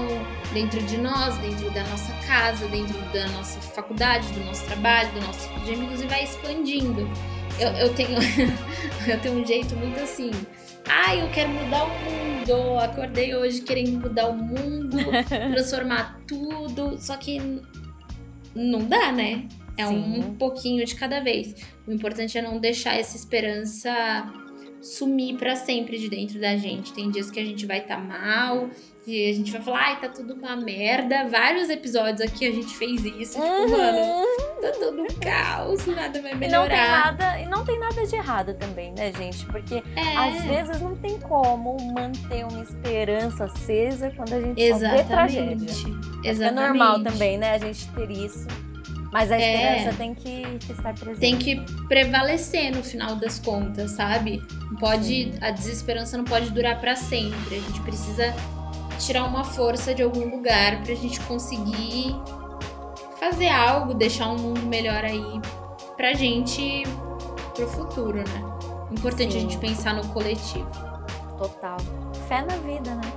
dentro 0.52 0.80
de 0.82 0.96
nós, 0.96 1.36
dentro 1.38 1.68
da 1.70 1.82
nossa 1.84 2.12
casa, 2.24 2.68
dentro 2.68 2.98
da 3.12 3.26
nossa 3.30 3.60
faculdade, 3.60 4.28
do 4.28 4.44
nosso 4.44 4.64
trabalho, 4.66 5.10
do 5.12 5.22
nosso 5.22 5.48
de 5.64 5.74
amigos 5.74 6.00
e 6.02 6.06
vai 6.06 6.22
expandindo. 6.22 7.08
Eu, 7.58 7.68
eu 7.72 7.94
tenho 7.94 8.18
eu 9.08 9.20
tenho 9.20 9.40
um 9.40 9.44
jeito 9.44 9.74
muito 9.74 9.98
assim. 9.98 10.30
Ai, 10.88 11.20
ah, 11.20 11.24
eu 11.24 11.30
quero 11.30 11.50
mudar 11.50 11.84
o 11.84 11.88
mundo. 11.88 12.78
Acordei 12.78 13.34
hoje 13.34 13.62
querendo 13.62 14.00
mudar 14.00 14.28
o 14.28 14.34
mundo, 14.34 14.96
transformar 15.52 16.20
tudo. 16.26 16.96
Só 16.98 17.16
que 17.16 17.40
não 18.54 18.84
dá, 18.86 19.12
né? 19.12 19.46
É 19.76 19.86
Sim. 19.86 19.94
um 19.94 20.34
pouquinho 20.34 20.84
de 20.84 20.94
cada 20.94 21.20
vez. 21.20 21.54
O 21.86 21.92
importante 21.92 22.36
é 22.36 22.42
não 22.42 22.58
deixar 22.58 22.94
essa 22.94 23.16
esperança 23.16 23.92
sumir 24.80 25.36
para 25.36 25.54
sempre 25.56 25.98
de 25.98 26.08
dentro 26.08 26.40
da 26.40 26.56
gente. 26.56 26.92
Tem 26.92 27.10
dias 27.10 27.30
que 27.30 27.40
a 27.40 27.44
gente 27.44 27.64
vai 27.64 27.78
estar 27.78 27.96
tá 27.96 28.02
mal, 28.02 28.68
e 29.04 29.30
a 29.30 29.34
gente 29.34 29.50
vai 29.50 29.60
falar, 29.60 29.80
ai, 29.80 30.00
tá 30.00 30.08
tudo 30.08 30.34
uma 30.34 30.54
merda. 30.54 31.26
Vários 31.28 31.68
episódios 31.68 32.20
aqui 32.20 32.46
a 32.46 32.52
gente 32.52 32.76
fez 32.76 33.04
isso. 33.04 33.32
Tipo, 33.34 33.44
uhum. 33.44 33.70
mano, 33.70 34.26
tá 34.60 34.70
tudo 34.78 35.02
um 35.02 35.06
caos, 35.20 35.86
nada 35.86 36.22
vai 36.22 36.34
melhorar. 36.34 36.46
E 36.46 36.50
não, 36.52 36.68
tem 36.68 36.88
nada, 36.88 37.40
e 37.40 37.46
não 37.46 37.64
tem 37.64 37.78
nada 37.80 38.06
de 38.06 38.14
errado 38.14 38.54
também, 38.54 38.92
né, 38.92 39.12
gente? 39.12 39.44
Porque 39.46 39.82
é. 39.96 40.16
às 40.16 40.44
vezes 40.44 40.80
não 40.80 40.94
tem 40.96 41.18
como 41.18 41.76
manter 41.92 42.44
uma 42.46 42.62
esperança 42.62 43.46
acesa 43.46 44.12
quando 44.14 44.34
a 44.34 44.40
gente 44.40 44.62
Exatamente. 44.62 44.90
só 44.90 45.02
vê 45.02 45.08
tragédia. 45.08 45.70
Exatamente. 46.24 46.42
É 46.42 46.50
normal 46.52 47.02
também, 47.02 47.38
né, 47.38 47.54
a 47.54 47.58
gente 47.58 47.88
ter 47.88 48.10
isso. 48.10 48.46
Mas 49.12 49.30
a 49.30 49.36
é. 49.36 49.54
esperança 49.54 49.88
é, 49.90 49.92
tem 49.92 50.14
que, 50.14 50.58
que, 50.58 50.72
estar 50.72 50.94
presente. 50.94 51.20
Tem 51.20 51.36
que 51.36 51.60
prevalecer 51.86 52.74
no 52.74 52.82
final 52.84 53.16
das 53.16 53.38
contas, 53.40 53.90
sabe? 53.90 54.40
Pode, 54.80 55.32
a 55.40 55.50
desesperança 55.50 56.16
não 56.16 56.24
pode 56.24 56.50
durar 56.50 56.80
para 56.80 56.96
sempre. 56.96 57.56
A 57.56 57.60
gente 57.60 57.80
precisa 57.82 58.32
tirar 59.06 59.24
uma 59.24 59.44
força 59.44 59.94
de 59.94 60.02
algum 60.02 60.28
lugar 60.30 60.82
pra 60.82 60.94
gente 60.94 61.20
conseguir 61.20 62.14
fazer 63.18 63.48
algo, 63.48 63.94
deixar 63.94 64.28
um 64.28 64.36
mundo 64.36 64.62
melhor 64.62 65.04
aí 65.04 65.40
pra 65.96 66.12
gente 66.12 66.84
pro 67.54 67.66
futuro, 67.68 68.18
né? 68.18 68.52
Importante 68.90 69.32
Sim. 69.32 69.38
a 69.38 69.40
gente 69.40 69.58
pensar 69.58 69.94
no 69.94 70.06
coletivo. 70.08 70.70
Total. 71.38 71.76
Fé 72.28 72.42
na 72.42 72.56
vida, 72.56 72.94
né? 72.94 73.12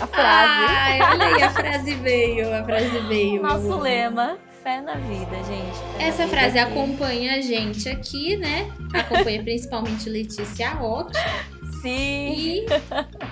A 0.00 0.06
frase. 0.06 0.64
Ai, 0.68 1.02
olha 1.02 1.26
aí, 1.26 1.42
a 1.42 1.50
frase 1.50 1.94
veio, 1.94 2.54
a 2.54 2.64
frase 2.64 2.98
veio. 3.00 3.42
Nosso 3.42 3.78
lema, 3.78 4.38
fé 4.62 4.80
na 4.80 4.94
vida, 4.94 5.36
gente. 5.44 5.78
Essa 5.98 6.24
vida 6.24 6.36
frase 6.36 6.58
aqui. 6.58 6.72
acompanha 6.72 7.34
a 7.34 7.40
gente 7.40 7.88
aqui, 7.88 8.36
né? 8.36 8.70
Acompanha 8.94 9.42
principalmente 9.42 10.08
Letícia 10.08 10.70
Rock. 10.70 11.12
Sim. 11.82 12.34
E 12.34 12.66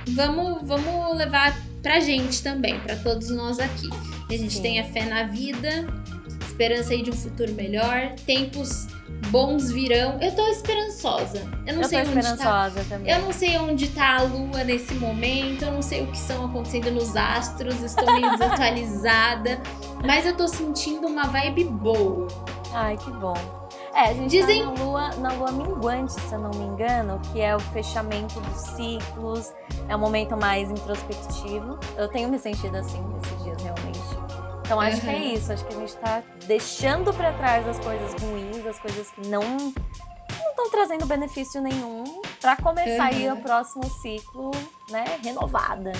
vamos, 0.09 0.67
vamos 0.67 1.17
levar 1.17 1.57
pra 1.83 2.01
gente 2.01 2.43
também, 2.43 2.79
para 2.81 2.97
todos 2.97 3.31
nós 3.31 3.59
aqui. 3.59 3.89
A 4.29 4.37
gente 4.37 4.55
Sim. 4.55 4.63
tenha 4.63 4.85
fé 4.85 5.05
na 5.05 5.25
vida, 5.25 5.87
esperança 6.47 6.93
aí 6.93 7.03
de 7.03 7.11
um 7.11 7.15
futuro 7.15 7.53
melhor, 7.53 8.15
tempos 8.27 8.89
bons 9.31 9.71
virão. 9.71 10.19
Eu 10.21 10.35
tô 10.35 10.47
esperançosa. 10.49 11.41
Eu 11.67 11.75
não 11.75 11.83
eu 11.83 11.89
sei 11.89 12.01
onde 12.01 12.37
tá. 12.37 12.71
Também. 12.89 13.13
Eu 13.13 13.23
não 13.23 13.33
sei 13.33 13.59
onde 13.59 13.89
tá 13.89 14.17
a 14.17 14.23
lua 14.23 14.65
nesse 14.65 14.95
momento, 14.95 15.65
eu 15.65 15.73
não 15.73 15.83
sei 15.83 16.03
o 16.03 16.07
que 16.09 16.17
estão 16.17 16.47
acontecendo 16.47 16.91
nos 16.91 17.17
astros, 17.17 17.83
estou 17.83 18.13
meio 18.13 18.31
desatualizada, 18.37 19.61
mas 20.05 20.27
eu 20.27 20.37
tô 20.37 20.49
sentindo 20.49 21.07
uma 21.07 21.25
vibe 21.25 21.65
boa. 21.65 22.29
Ai, 22.73 22.97
que 22.97 23.11
bom. 23.11 23.66
É, 23.97 24.11
a 24.11 24.13
gente 24.13 24.29
Dizem... 24.29 24.63
tá 24.63 24.71
na 24.73 24.85
lua, 24.85 25.09
na 25.17 25.33
lua 25.33 25.53
minguante, 25.53 26.13
se 26.13 26.31
eu 26.31 26.39
não 26.39 26.51
me 26.51 26.65
engano, 26.65 27.19
que 27.33 27.41
é 27.41 27.57
o 27.57 27.59
fechamento 27.59 28.39
dos 28.39 28.61
ciclos, 28.61 29.55
é 29.89 29.97
um 29.97 29.99
momento 29.99 30.37
mais 30.37 30.71
introspectivo. 30.71 31.79
Eu 31.97 32.07
tenho 32.07 32.29
me 32.29 32.39
sentido 32.39 32.77
assim 32.77 33.01
nesses 33.01 33.43
dias, 33.43 33.63
realmente. 33.63 33.99
Então 34.61 34.79
acho 34.79 34.97
uhum. 34.97 35.01
que 35.01 35.09
é 35.09 35.19
isso, 35.33 35.51
acho 35.51 35.65
que 35.65 35.75
a 35.75 35.79
gente 35.79 35.97
tá 35.97 36.23
deixando 36.47 37.15
para 37.15 37.33
trás 37.33 37.67
as 37.67 37.79
coisas 37.79 38.13
ruins, 38.23 38.67
as 38.67 38.79
coisas 38.79 39.11
que 39.13 39.27
não 39.29 39.43
não 39.43 40.51
estão 40.51 40.71
trazendo 40.71 41.07
benefício 41.07 41.63
nenhum 41.63 42.05
para 42.39 42.55
começar 42.57 43.13
uhum. 43.13 43.17
aí 43.17 43.33
o 43.33 43.37
próximo 43.39 43.89
ciclo, 44.03 44.51
né, 44.91 45.05
renovada. 45.23 45.93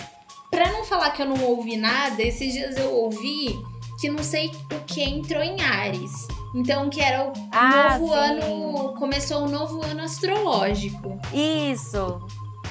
Para 0.51 0.71
não 0.71 0.85
falar 0.85 1.11
que 1.13 1.23
eu 1.23 1.27
não 1.27 1.43
ouvi 1.45 1.79
nada, 1.79 2.23
esses 2.23 2.53
dias 2.53 2.77
eu 2.77 2.93
ouvi 2.93 3.59
que 3.99 4.11
não 4.11 4.23
sei 4.23 4.51
o 4.71 4.81
que 4.85 5.03
entrou 5.03 5.43
em 5.43 5.63
Ares. 5.63 6.36
Então, 6.57 6.89
que 6.89 7.03
era 7.03 7.29
o 7.29 7.33
ah, 7.53 7.99
novo 7.99 8.15
sim. 8.15 8.19
ano. 8.19 8.95
Começou 8.95 9.43
o 9.43 9.49
novo 9.49 9.85
ano 9.85 10.03
astrológico. 10.03 11.21
Isso! 11.31 12.27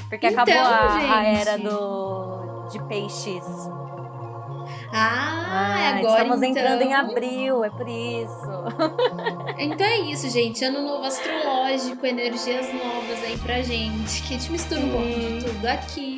Porque 0.10 0.26
então, 0.26 0.42
acabou 0.44 0.62
a, 0.64 1.20
a, 1.20 1.24
era 1.24 1.58
do, 1.60 2.68
de 2.72 2.84
peixes. 2.86 3.46
Ah, 4.92 5.46
ah 5.48 5.90
agora 5.90 6.24
estamos 6.24 6.42
então... 6.42 6.64
entrando 6.64 6.82
em 6.82 6.94
abril, 6.96 7.64
é 7.64 7.70
por 7.70 7.88
isso. 7.88 8.56
Então 9.58 9.88
é 9.88 10.00
isso, 10.00 10.30
gente. 10.30 10.66
Ano 10.66 10.82
novo 10.82 11.06
astrológico, 11.06 12.06
energias 12.06 12.68
novas 12.74 13.24
aí 13.24 13.38
pra 13.38 13.62
gente. 13.62 14.22
Que 14.24 14.36
a 14.36 14.38
gente 14.38 14.52
mistura 14.52 14.82
Sim. 14.82 14.88
um 14.88 14.92
pouco 14.92 15.08
de 15.08 15.46
tudo 15.46 15.66
aqui. 15.66 16.16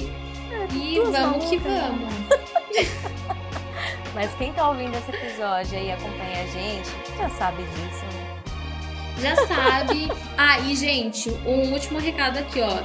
É, 0.51 0.74
e 0.74 0.99
vamos 0.99 1.45
que 1.45 1.57
vamos. 1.57 2.13
Mas 4.18 4.34
quem 4.34 4.51
tá 4.51 4.68
ouvindo 4.68 4.97
esse 4.97 5.11
episódio 5.11 5.78
e 5.78 5.91
acompanha 5.91 6.41
a 6.41 6.47
gente, 6.47 6.89
já 7.15 7.30
sabe 7.30 7.61
disso, 7.61 8.03
né? 8.03 8.41
Já 9.22 9.36
sabe. 9.45 10.07
ah, 10.36 10.59
e 10.61 10.76
gente, 10.76 11.30
um 11.45 11.72
último 11.72 11.99
recado 11.99 12.39
aqui, 12.39 12.59
ó. 12.59 12.82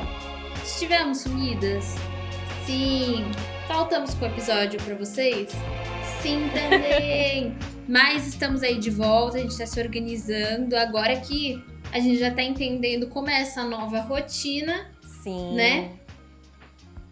Estivemos 0.62 1.22
sumidas? 1.22 1.94
Sim. 2.66 3.24
Faltamos 3.66 4.12
com 4.12 4.26
o 4.26 4.28
episódio 4.28 4.78
para 4.82 4.94
vocês? 4.94 5.48
Sim, 6.20 6.50
também. 6.52 7.56
Mas 7.88 8.26
estamos 8.26 8.62
aí 8.62 8.78
de 8.78 8.90
volta, 8.90 9.38
a 9.38 9.40
gente 9.40 9.52
está 9.52 9.64
se 9.64 9.80
organizando. 9.80 10.76
Agora 10.76 11.18
que 11.18 11.64
a 11.92 11.98
gente 11.98 12.18
já 12.18 12.28
está 12.28 12.42
entendendo 12.42 13.08
como 13.08 13.30
é 13.30 13.40
essa 13.40 13.64
nova 13.64 14.02
rotina. 14.02 14.92
Sim. 15.22 15.54
Né? 15.54 15.92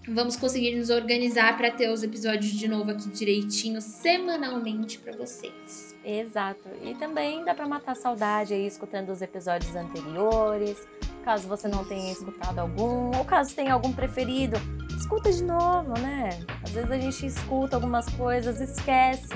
Vamos 0.08 0.34
conseguir 0.34 0.76
nos 0.76 0.88
organizar 0.88 1.56
para 1.56 1.70
ter 1.70 1.90
os 1.90 2.02
episódios 2.02 2.52
de 2.52 2.66
novo 2.66 2.90
aqui 2.90 3.08
direitinho, 3.10 3.80
semanalmente 3.80 4.98
para 4.98 5.16
vocês. 5.16 5.94
Exato. 6.02 6.68
E 6.82 6.94
também 6.94 7.44
dá 7.44 7.54
para 7.54 7.68
matar 7.68 7.92
a 7.92 7.94
saudade 7.94 8.54
aí 8.54 8.66
escutando 8.66 9.10
os 9.10 9.20
episódios 9.20 9.76
anteriores. 9.76 10.88
Caso 11.22 11.46
você 11.46 11.68
não 11.68 11.84
tenha 11.84 12.12
escutado 12.12 12.58
algum, 12.58 13.14
ou 13.14 13.24
caso 13.26 13.54
tenha 13.54 13.74
algum 13.74 13.92
preferido, 13.92 14.56
escuta 14.96 15.30
de 15.30 15.44
novo, 15.44 15.92
né? 16.00 16.30
Às 16.62 16.70
vezes 16.70 16.90
a 16.90 16.98
gente 16.98 17.26
escuta 17.26 17.76
algumas 17.76 18.08
coisas, 18.14 18.58
esquece, 18.58 19.28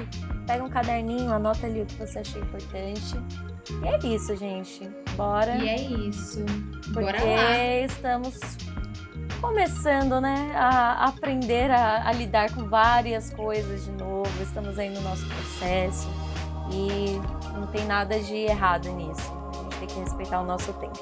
pega 0.47 0.65
um 0.65 0.71
caderninho, 0.71 1.31
anota 1.31 1.67
ali 1.67 1.83
o 1.83 1.87
que 1.87 1.97
você 1.97 2.21
achou 2.21 2.41
importante. 2.41 3.15
E 3.83 3.87
é 3.87 4.15
isso, 4.15 4.35
gente. 4.35 4.89
Bora. 5.15 5.57
E 5.57 5.69
é 5.69 5.77
isso. 6.09 6.43
Porque 6.85 7.01
Bora 7.01 7.23
lá. 7.23 7.77
estamos 7.85 8.35
começando, 9.45 10.23
né, 10.23 10.53
a 10.55 11.05
aprender 11.07 11.71
a, 11.71 12.09
a 12.09 12.13
lidar 12.13 12.51
com 12.55 12.67
várias 12.67 13.31
coisas 13.31 13.85
de 13.85 13.91
novo. 13.93 14.31
Estamos 14.43 14.79
aí 14.79 14.89
no 14.89 15.03
nosso 15.03 15.27
processo 15.27 16.09
e 16.73 17.21
não 17.53 17.67
tem 17.67 17.85
nada 17.85 18.19
de 18.19 18.35
errado 18.35 18.91
nisso. 18.93 19.31
A 19.51 19.63
gente 19.63 19.77
tem 19.77 19.89
que 19.89 20.01
respeitar 20.01 20.41
o 20.41 20.47
nosso 20.47 20.73
tempo. 20.75 20.99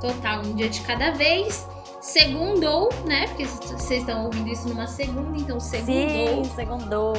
Total, 0.00 0.40
um 0.40 0.54
dia 0.54 0.70
de 0.70 0.80
cada 0.80 1.10
vez. 1.10 1.68
Segundou, 2.00 2.88
né? 3.06 3.28
Porque 3.28 3.44
vocês 3.44 4.00
estão 4.00 4.24
ouvindo 4.24 4.48
isso 4.48 4.68
numa 4.68 4.86
segunda, 4.86 5.38
então 5.38 5.60
segundou. 5.60 6.44
Sim, 6.44 6.50
segundou. 6.56 7.12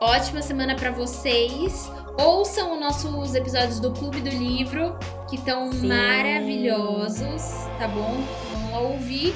Ótima 0.00 0.40
semana 0.40 0.76
para 0.76 0.92
vocês. 0.92 1.90
Ouçam 2.16 2.74
os 2.74 2.80
nossos 2.80 3.34
episódios 3.34 3.80
do 3.80 3.90
Clube 3.90 4.20
do 4.20 4.30
Livro, 4.30 4.96
que 5.28 5.34
estão 5.34 5.68
maravilhosos, 5.82 7.42
tá 7.78 7.88
bom? 7.88 8.14
Vamos 8.52 8.70
lá 8.70 8.78
ouvir. 8.78 9.34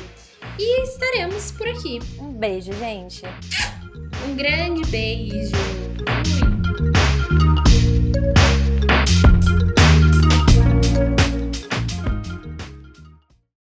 E 0.59 0.83
estaremos 0.83 1.53
por 1.53 1.69
aqui. 1.69 2.01
Um 2.19 2.33
beijo, 2.33 2.73
gente. 2.73 3.23
Um 4.27 4.35
grande 4.35 4.85
beijo. 4.91 5.53